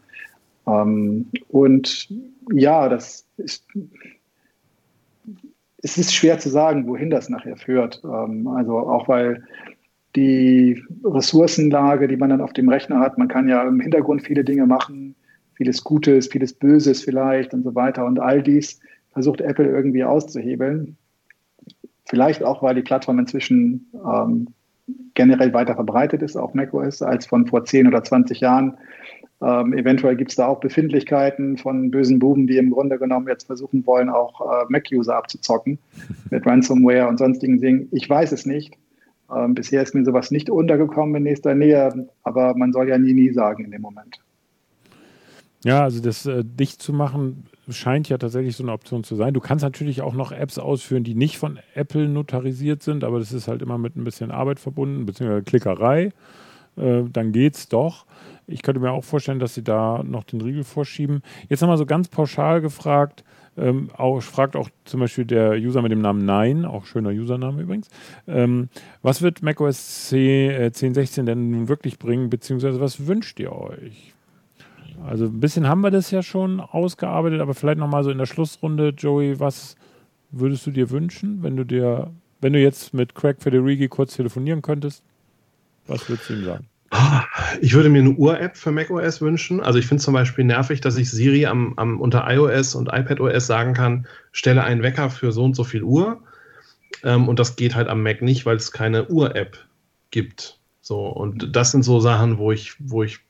[0.71, 2.09] Ähm, und
[2.53, 3.67] ja, das ist,
[5.83, 8.03] es ist schwer zu sagen, wohin das nachher führt.
[8.05, 9.45] Ähm, also auch weil
[10.17, 14.45] die Ressourcenlage, die man dann auf dem Rechner hat, man kann ja im Hintergrund viele
[14.45, 15.15] Dinge machen,
[15.55, 18.05] vieles Gutes, vieles Böses vielleicht und so weiter.
[18.07, 18.81] Und all dies
[19.13, 20.97] versucht Apple irgendwie auszuhebeln.
[22.09, 24.49] Vielleicht auch, weil die Plattform inzwischen ähm,
[25.15, 28.77] generell weiter verbreitet ist, auch macOS, als von vor 10 oder 20 Jahren.
[29.43, 33.47] Ähm, eventuell gibt es da auch Befindlichkeiten von bösen Buben, die im Grunde genommen jetzt
[33.47, 35.79] versuchen wollen, auch äh, Mac-User abzuzocken
[36.31, 37.89] mit Ransomware und sonstigen Dingen.
[37.91, 38.75] Ich weiß es nicht.
[39.35, 43.15] Ähm, bisher ist mir sowas nicht untergekommen in nächster Nähe, aber man soll ja nie,
[43.15, 44.21] nie sagen in dem Moment.
[45.65, 49.35] Ja, also das äh, dicht zu machen scheint ja tatsächlich so eine Option zu sein.
[49.35, 53.33] Du kannst natürlich auch noch Apps ausführen, die nicht von Apple notarisiert sind, aber das
[53.33, 56.11] ist halt immer mit ein bisschen Arbeit verbunden, beziehungsweise Klickerei.
[56.77, 58.07] Äh, dann geht's doch.
[58.51, 61.23] Ich könnte mir auch vorstellen, dass sie da noch den Riegel vorschieben.
[61.49, 63.25] Jetzt nochmal so ganz pauschal gefragt,
[63.57, 67.63] ähm, auch, fragt auch zum Beispiel der User mit dem Namen Nein, auch schöner Username
[67.63, 67.89] übrigens,
[68.27, 68.69] ähm,
[69.03, 74.15] was wird macOS 10, äh, 10.16 denn nun wirklich bringen, beziehungsweise was wünscht ihr euch?
[75.05, 78.27] Also ein bisschen haben wir das ja schon ausgearbeitet, aber vielleicht nochmal so in der
[78.27, 79.77] Schlussrunde, Joey, was,
[80.31, 84.63] würdest du dir wünschen, wenn du dir, wenn du jetzt mit Craig Federighi kurz telefonieren
[84.63, 85.03] könntest?
[85.87, 86.70] Was würdest du ihm sagen?
[87.61, 89.61] Ich würde mir eine Uhr-App für macOS wünschen.
[89.61, 93.47] Also ich finde zum Beispiel nervig, dass ich Siri am, am, unter iOS und iPadOS
[93.47, 96.21] sagen kann, stelle einen Wecker für so und so viel Uhr.
[97.05, 99.59] Ähm, und das geht halt am Mac nicht, weil es keine Uhr-App
[100.11, 100.59] gibt.
[100.81, 103.21] So, und das sind so Sachen, wo ich, wo ich,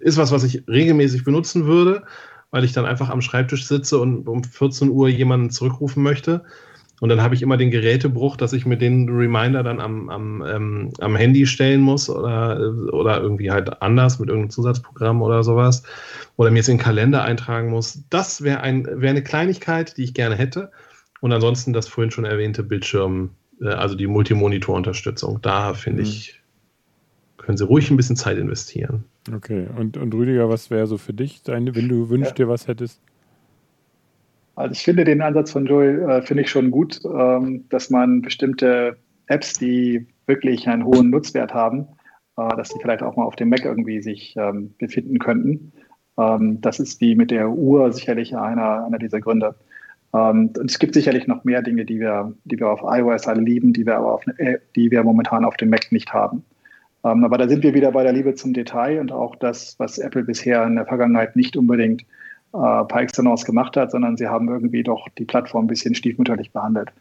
[0.00, 2.04] ist was, was ich regelmäßig benutzen würde,
[2.50, 6.44] weil ich dann einfach am Schreibtisch sitze und um 14 Uhr jemanden zurückrufen möchte.
[7.00, 10.44] Und dann habe ich immer den Gerätebruch, dass ich mir den Reminder dann am, am,
[10.46, 12.58] ähm, am Handy stellen muss oder,
[12.92, 15.82] oder irgendwie halt anders mit irgendeinem Zusatzprogramm oder sowas.
[16.36, 18.04] Oder mir jetzt in den Kalender eintragen muss.
[18.10, 20.70] Das wäre ein, wär eine Kleinigkeit, die ich gerne hätte.
[21.20, 23.30] Und ansonsten das vorhin schon erwähnte Bildschirm,
[23.60, 25.40] äh, also die Multimonitor-Unterstützung.
[25.42, 26.08] Da finde mhm.
[26.08, 26.40] ich,
[27.38, 29.04] können Sie ruhig ein bisschen Zeit investieren.
[29.34, 32.44] Okay, und, und Rüdiger, was wäre so für dich, deine, wenn du wünschst ja.
[32.44, 33.00] dir was hättest?
[34.56, 38.22] Also ich finde den Ansatz von Joel, äh, finde ich schon gut, ähm, dass man
[38.22, 38.96] bestimmte
[39.26, 41.88] Apps, die wirklich einen hohen Nutzwert haben,
[42.36, 45.72] äh, dass die vielleicht auch mal auf dem Mac irgendwie sich ähm, befinden könnten.
[46.18, 49.56] Ähm, das ist die mit der Uhr sicherlich einer, einer dieser Gründe.
[50.14, 53.42] Ähm, und es gibt sicherlich noch mehr Dinge, die wir, die wir auf iOS alle
[53.42, 56.44] lieben, die wir aber auf, äh, die wir momentan auf dem Mac nicht haben.
[57.04, 59.98] Ähm, aber da sind wir wieder bei der Liebe zum Detail und auch das, was
[59.98, 62.04] Apple bisher in der Vergangenheit nicht unbedingt
[62.54, 66.52] äh, par excellence gemacht hat, sondern sie haben irgendwie doch die Plattform ein bisschen stiefmütterlich
[66.52, 66.92] behandelt.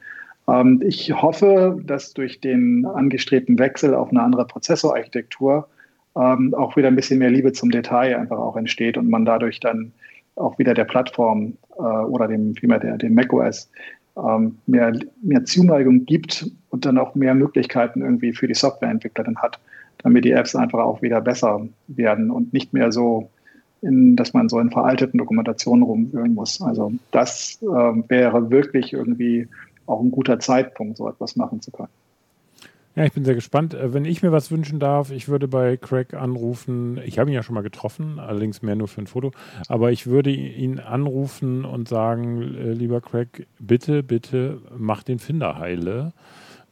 [0.48, 5.68] Ähm, ich hoffe, dass durch den angestrebten Wechsel auf eine andere Prozessorarchitektur
[6.16, 9.60] ähm, auch wieder ein bisschen mehr Liebe zum Detail einfach auch entsteht und man dadurch
[9.60, 9.92] dann
[10.36, 13.70] auch wieder der Plattform äh, oder dem, vielmehr der, dem macOS
[14.18, 19.38] ähm, mehr, mehr Zuneigung gibt und dann auch mehr Möglichkeiten irgendwie für die Softwareentwickler dann
[19.38, 19.60] hat,
[20.00, 23.30] damit die Apps einfach auch wieder besser werden und nicht mehr so
[23.84, 26.62] in, dass man so in veralteten Dokumentationen rumwühlen muss.
[26.62, 29.48] Also das äh, wäre wirklich irgendwie
[29.86, 31.90] auch ein guter Zeitpunkt, so etwas machen zu können.
[32.96, 33.74] Ja, ich bin sehr gespannt.
[33.74, 37.00] Äh, wenn ich mir was wünschen darf, ich würde bei Craig anrufen.
[37.06, 39.32] Ich habe ihn ja schon mal getroffen, allerdings mehr nur für ein Foto.
[39.68, 45.58] Aber ich würde ihn anrufen und sagen, äh, lieber Craig, bitte, bitte mach den Finder
[45.58, 46.14] heile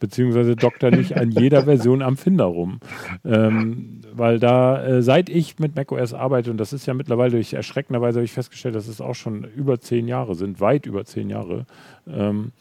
[0.01, 2.81] beziehungsweise Doktor nicht an jeder Version am Finder rum.
[3.23, 7.53] Ähm, weil da, äh, seit ich mit macOS arbeite, und das ist ja mittlerweile durch
[7.53, 11.29] erschreckenderweise habe ich festgestellt, dass es auch schon über zehn Jahre sind, weit über zehn
[11.29, 11.65] Jahre,
[12.05, 12.51] ähm,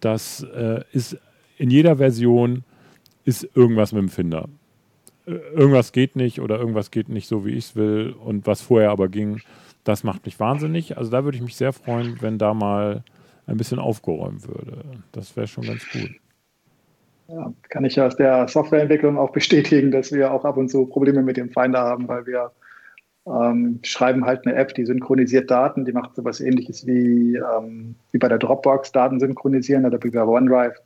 [0.00, 1.18] das äh, ist
[1.58, 2.64] in jeder Version
[3.24, 4.48] ist irgendwas mit dem Finder.
[5.26, 8.62] Äh, irgendwas geht nicht oder irgendwas geht nicht so, wie ich es will und was
[8.62, 9.40] vorher aber ging,
[9.82, 10.96] das macht mich wahnsinnig.
[10.96, 13.04] Also da würde ich mich sehr freuen, wenn da mal
[13.46, 14.84] ein bisschen aufgeräumt würde.
[15.12, 16.10] Das wäre schon ganz gut.
[17.28, 21.22] Ja, kann ich aus der Softwareentwicklung auch bestätigen, dass wir auch ab und zu Probleme
[21.22, 22.52] mit dem Finder haben, weil wir
[23.26, 28.18] ähm, schreiben halt eine App, die synchronisiert Daten, die macht sowas ähnliches wie, ähm, wie
[28.18, 30.76] bei der Dropbox Daten synchronisieren oder wie bei OneDrive.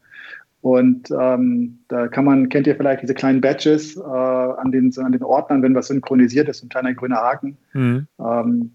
[0.60, 5.12] Und ähm, da kann man, kennt ihr vielleicht diese kleinen Badges äh, an, den, an
[5.12, 7.56] den Ordnern, wenn was synchronisiert ist, ein kleiner grüner Haken.
[7.72, 8.06] Mhm.
[8.20, 8.72] Ähm,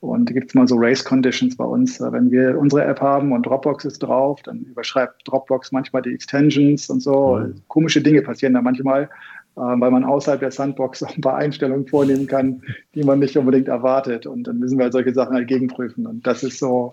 [0.00, 2.00] und da gibt es mal so Race Conditions bei uns.
[2.00, 6.14] Äh, wenn wir unsere App haben und Dropbox ist drauf, dann überschreibt Dropbox manchmal die
[6.14, 7.36] Extensions und so.
[7.36, 7.54] Mhm.
[7.66, 9.08] Komische Dinge passieren da manchmal, äh,
[9.56, 12.62] weil man außerhalb der Sandbox auch ein paar Einstellungen vornehmen kann,
[12.94, 14.26] die man nicht unbedingt erwartet.
[14.26, 16.06] Und dann müssen wir halt solche Sachen halt gegenprüfen.
[16.06, 16.92] Und das ist so,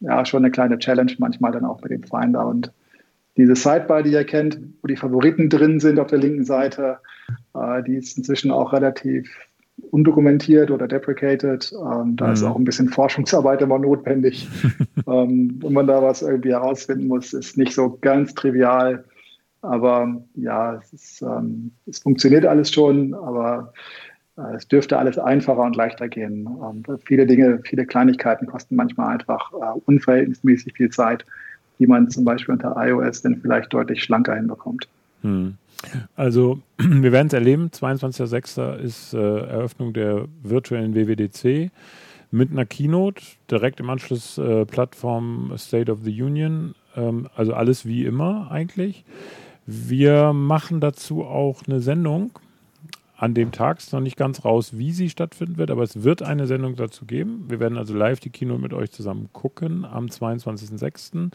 [0.00, 2.46] ja, schon eine kleine Challenge manchmal dann auch mit dem Finder.
[2.46, 2.70] Und
[3.38, 6.98] diese Sidebar, die ihr kennt, wo die Favoriten drin sind auf der linken Seite,
[7.54, 9.30] äh, die ist inzwischen auch relativ
[9.90, 11.72] undokumentiert oder deprecated.
[11.72, 12.32] Ähm, da mhm.
[12.32, 14.48] ist auch ein bisschen Forschungsarbeit immer notwendig.
[15.06, 19.04] ähm, wenn man da was irgendwie herausfinden muss, ist nicht so ganz trivial.
[19.62, 23.72] Aber ja, es, ist, ähm, es funktioniert alles schon, aber
[24.36, 26.46] äh, es dürfte alles einfacher und leichter gehen.
[26.62, 31.24] Ähm, viele Dinge, viele Kleinigkeiten kosten manchmal einfach äh, unverhältnismäßig viel Zeit,
[31.78, 34.88] die man zum Beispiel unter iOS dann vielleicht deutlich schlanker hinbekommt.
[35.22, 35.56] Mhm.
[36.14, 37.68] Also, wir werden es erleben.
[37.68, 38.76] 22.06.
[38.78, 41.70] ist äh, Eröffnung der virtuellen WWDC
[42.30, 46.74] mit einer Keynote, direkt im Anschluss äh, Plattform State of the Union.
[46.96, 49.04] Ähm, also alles wie immer eigentlich.
[49.66, 52.30] Wir machen dazu auch eine Sendung
[53.16, 56.22] an dem Tag ist noch nicht ganz raus, wie sie stattfinden wird, aber es wird
[56.22, 57.46] eine Sendung dazu geben.
[57.48, 61.30] Wir werden also live die Kino mit euch zusammen gucken am 22.06.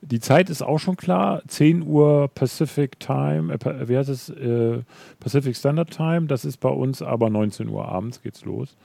[0.00, 4.82] Die Zeit ist auch schon klar, 10 Uhr Pacific Time, äh, wie heißt es, äh,
[5.18, 8.76] Pacific Standard Time, das ist bei uns aber 19 Uhr abends geht's los.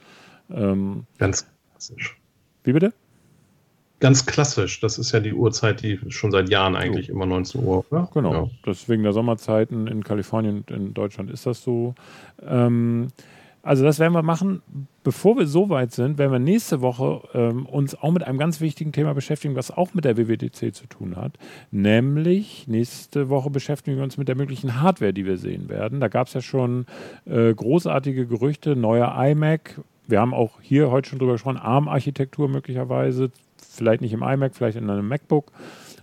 [0.50, 2.18] Ähm, Ganz klassisch.
[2.64, 2.93] Wie bitte?
[4.00, 4.80] Ganz klassisch.
[4.80, 7.14] Das ist ja die Uhrzeit, die schon seit Jahren eigentlich so.
[7.14, 7.86] immer 19 Uhr.
[7.89, 8.10] Oder?
[8.14, 8.34] Genau.
[8.34, 8.50] Ja.
[8.64, 11.95] Das wegen der Sommerzeiten in Kalifornien und in Deutschland ist das so.
[12.45, 13.08] Ähm,
[13.62, 14.62] Also das werden wir machen.
[15.04, 18.62] Bevor wir so weit sind, werden wir nächste Woche ähm, uns auch mit einem ganz
[18.62, 21.34] wichtigen Thema beschäftigen, was auch mit der WWDC zu tun hat.
[21.72, 26.00] Nämlich nächste Woche beschäftigen wir uns mit der möglichen Hardware, die wir sehen werden.
[26.00, 26.86] Da gab es ja schon
[27.26, 29.82] äh, großartige Gerüchte, neuer iMac.
[30.08, 33.30] Wir haben auch hier heute schon drüber gesprochen, ARM-Architektur möglicherweise,
[33.80, 35.51] vielleicht nicht im iMac, vielleicht in einem MacBook.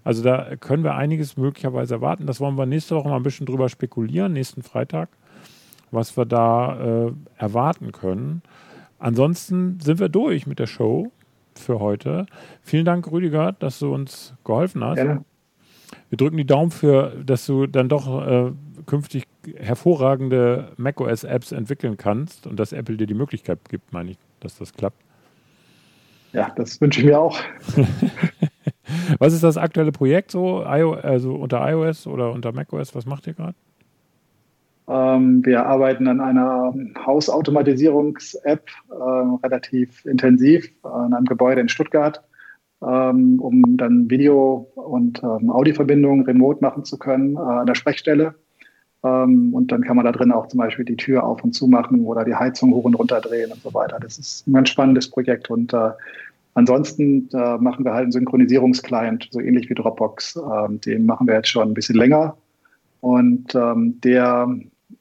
[0.03, 2.27] Also da können wir einiges möglicherweise erwarten.
[2.27, 5.09] Das wollen wir nächste Woche mal ein bisschen drüber spekulieren, nächsten Freitag
[5.91, 8.43] was wir da äh, erwarten können.
[8.99, 11.11] Ansonsten sind wir durch mit der Show
[11.55, 12.27] für heute.
[12.63, 14.97] Vielen Dank, Rüdiger, dass du uns geholfen hast.
[14.97, 15.25] Gerne.
[16.09, 18.53] Wir drücken die Daumen für, dass du dann doch äh,
[18.87, 19.25] künftig
[19.57, 24.73] hervorragende macOS-Apps entwickeln kannst und dass Apple dir die Möglichkeit gibt, meine ich, dass das
[24.73, 25.03] klappt.
[26.33, 27.39] Ja, das wünsche ich mir auch.
[29.19, 32.95] was ist das aktuelle Projekt so, also unter iOS oder unter macOS?
[32.95, 33.55] Was macht ihr gerade?
[34.89, 36.73] Ähm, wir arbeiten an einer
[37.05, 42.23] Hausautomatisierungs-App äh, relativ intensiv an einem Gebäude in Stuttgart,
[42.83, 48.37] ähm, um dann Video- und ähm, Audioverbindungen remote machen zu können äh, an der Sprechstelle.
[49.07, 51.67] Ähm, und dann kann man da drin auch zum Beispiel die Tür auf und zu
[51.67, 53.99] machen oder die Heizung hoch und runter drehen und so weiter.
[54.01, 55.51] Das ist ein ganz spannendes Projekt.
[55.51, 55.91] Und äh,
[56.55, 60.37] ansonsten äh, machen wir halt einen Synchronisierungsclient, so ähnlich wie Dropbox.
[60.37, 62.37] Ähm, den machen wir jetzt schon ein bisschen länger.
[63.01, 64.49] Und ähm, der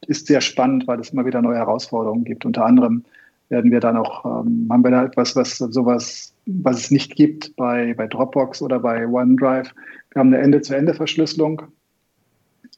[0.08, 2.46] ist sehr spannend, weil es immer wieder neue Herausforderungen gibt.
[2.46, 3.04] Unter anderem
[3.50, 7.56] werden wir dann auch, ähm, haben wir da etwas, was sowas, was es nicht gibt
[7.56, 9.74] bei, bei Dropbox oder bei OneDrive.
[10.12, 11.62] Wir haben eine Ende-zu-Ende-Verschlüsselung.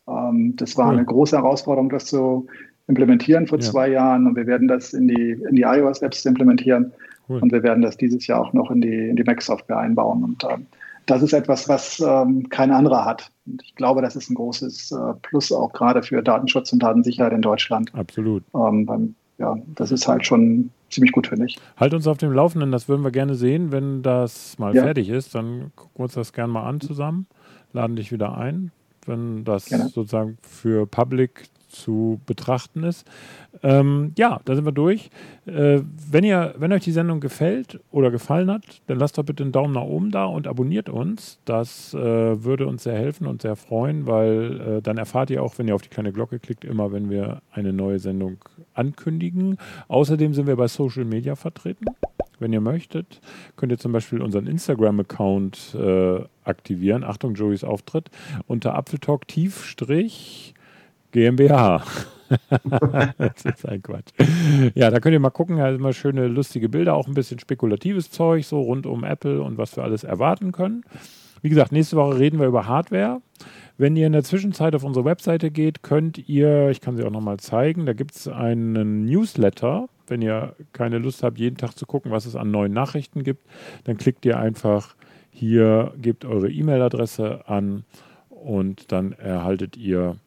[0.08, 0.94] Ähm, das war cool.
[0.94, 2.48] eine große Herausforderung, das zu
[2.88, 3.66] implementieren vor ja.
[3.66, 6.94] zwei Jahren und wir werden das in die, in die iOS-Apps implementieren
[7.30, 7.40] cool.
[7.40, 10.24] und wir werden das dieses Jahr auch noch in die, in die Mac-Software einbauen.
[10.24, 10.66] Und ähm,
[11.06, 13.32] das ist etwas, was ähm, kein anderer hat.
[13.46, 17.34] Und ich glaube, das ist ein großes äh, Plus auch gerade für Datenschutz und Datensicherheit
[17.34, 17.94] in Deutschland.
[17.94, 18.44] Absolut.
[18.54, 21.58] Ähm, ja, das ist halt schon ziemlich gut, finde ich.
[21.78, 23.72] Halt uns auf dem Laufenden, das würden wir gerne sehen.
[23.72, 24.84] Wenn das mal ja.
[24.84, 27.28] fertig ist, dann gucken wir uns das gerne mal an zusammen,
[27.72, 28.72] laden dich wieder ein.
[29.08, 29.86] Wenn das gerne.
[29.86, 33.08] sozusagen für Public zu betrachten ist.
[33.64, 35.10] Ähm, ja, da sind wir durch.
[35.46, 39.44] Äh, wenn, ihr, wenn euch die Sendung gefällt oder gefallen hat, dann lasst doch bitte
[39.44, 41.40] einen Daumen nach oben da und abonniert uns.
[41.46, 45.58] Das äh, würde uns sehr helfen und sehr freuen, weil äh, dann erfahrt ihr auch,
[45.58, 48.38] wenn ihr auf die kleine Glocke klickt, immer, wenn wir eine neue Sendung
[48.74, 49.58] ankündigen.
[49.88, 51.86] Außerdem sind wir bei Social Media vertreten.
[52.40, 53.20] Wenn ihr möchtet,
[53.56, 57.04] könnt ihr zum Beispiel unseren Instagram-Account äh, aktivieren.
[57.04, 58.12] Achtung, Joeys Auftritt
[58.46, 60.54] unter Apfeltalk Tiefstrich
[61.18, 61.82] GmbH.
[63.18, 64.12] das ist ein Quatsch.
[64.76, 67.40] Ja, da könnt ihr mal gucken, da sind immer schöne, lustige Bilder, auch ein bisschen
[67.40, 70.84] spekulatives Zeug, so rund um Apple und was wir alles erwarten können.
[71.42, 73.22] Wie gesagt, nächste Woche reden wir über Hardware.
[73.80, 77.12] Wenn ihr in der Zwischenzeit auf unsere Webseite geht, könnt ihr, ich kann sie auch
[77.12, 79.90] nochmal zeigen, da gibt es einen Newsletter.
[80.06, 83.44] Wenn ihr keine Lust habt, jeden Tag zu gucken, was es an neuen Nachrichten gibt,
[83.86, 84.96] dann klickt ihr einfach
[85.32, 87.86] hier, gebt eure E-Mail-Adresse an
[88.30, 90.18] und dann erhaltet ihr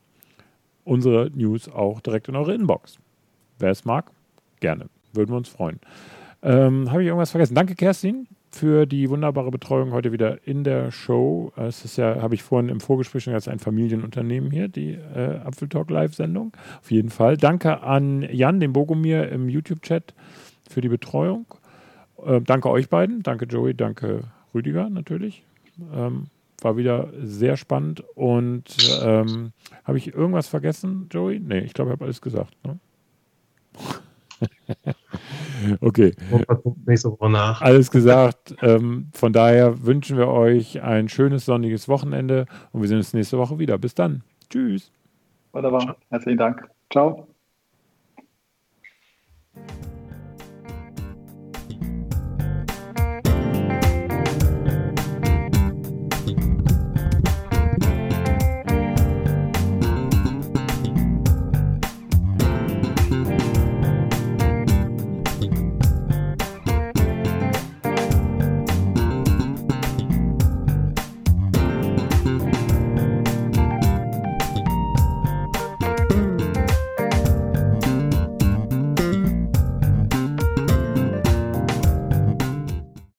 [0.85, 2.99] unsere News auch direkt in eure Inbox.
[3.59, 4.11] Wer es mag,
[4.61, 4.87] gerne.
[5.13, 5.81] Würden wir uns freuen.
[6.43, 7.55] Ähm, Habe ich irgendwas vergessen?
[7.55, 11.53] Danke, Kerstin, für die wunderbare Betreuung heute wieder in der Show.
[11.57, 15.41] Es ist ja, habe ich vorhin im Vorgespräch schon als ein Familienunternehmen hier, die äh,
[15.45, 16.53] Apfeltalk Live-Sendung.
[16.81, 17.37] Auf jeden Fall.
[17.37, 20.15] Danke an Jan, den Bogomir im YouTube-Chat
[20.69, 21.47] für die Betreuung.
[22.25, 23.23] Äh, danke euch beiden.
[23.23, 24.23] Danke Joey, danke
[24.55, 25.45] Rüdiger natürlich.
[25.95, 26.27] Ähm,
[26.63, 28.05] war wieder sehr spannend.
[28.15, 29.53] Und ähm,
[29.85, 31.41] habe ich irgendwas vergessen, Joey?
[31.41, 32.57] Nee, ich glaube, ich habe alles gesagt.
[32.65, 32.79] Ne?
[35.81, 36.15] okay.
[36.87, 37.61] Nächste Woche nach.
[37.61, 38.55] Alles gesagt.
[38.63, 43.39] Ähm, von daher wünschen wir euch ein schönes sonniges Wochenende und wir sehen uns nächste
[43.39, 43.79] Woche wieder.
[43.79, 44.23] Bis dann.
[44.49, 44.91] Tschüss.
[45.53, 45.97] Wunderbar.
[46.11, 46.69] Herzlichen Dank.
[46.91, 47.27] Ciao.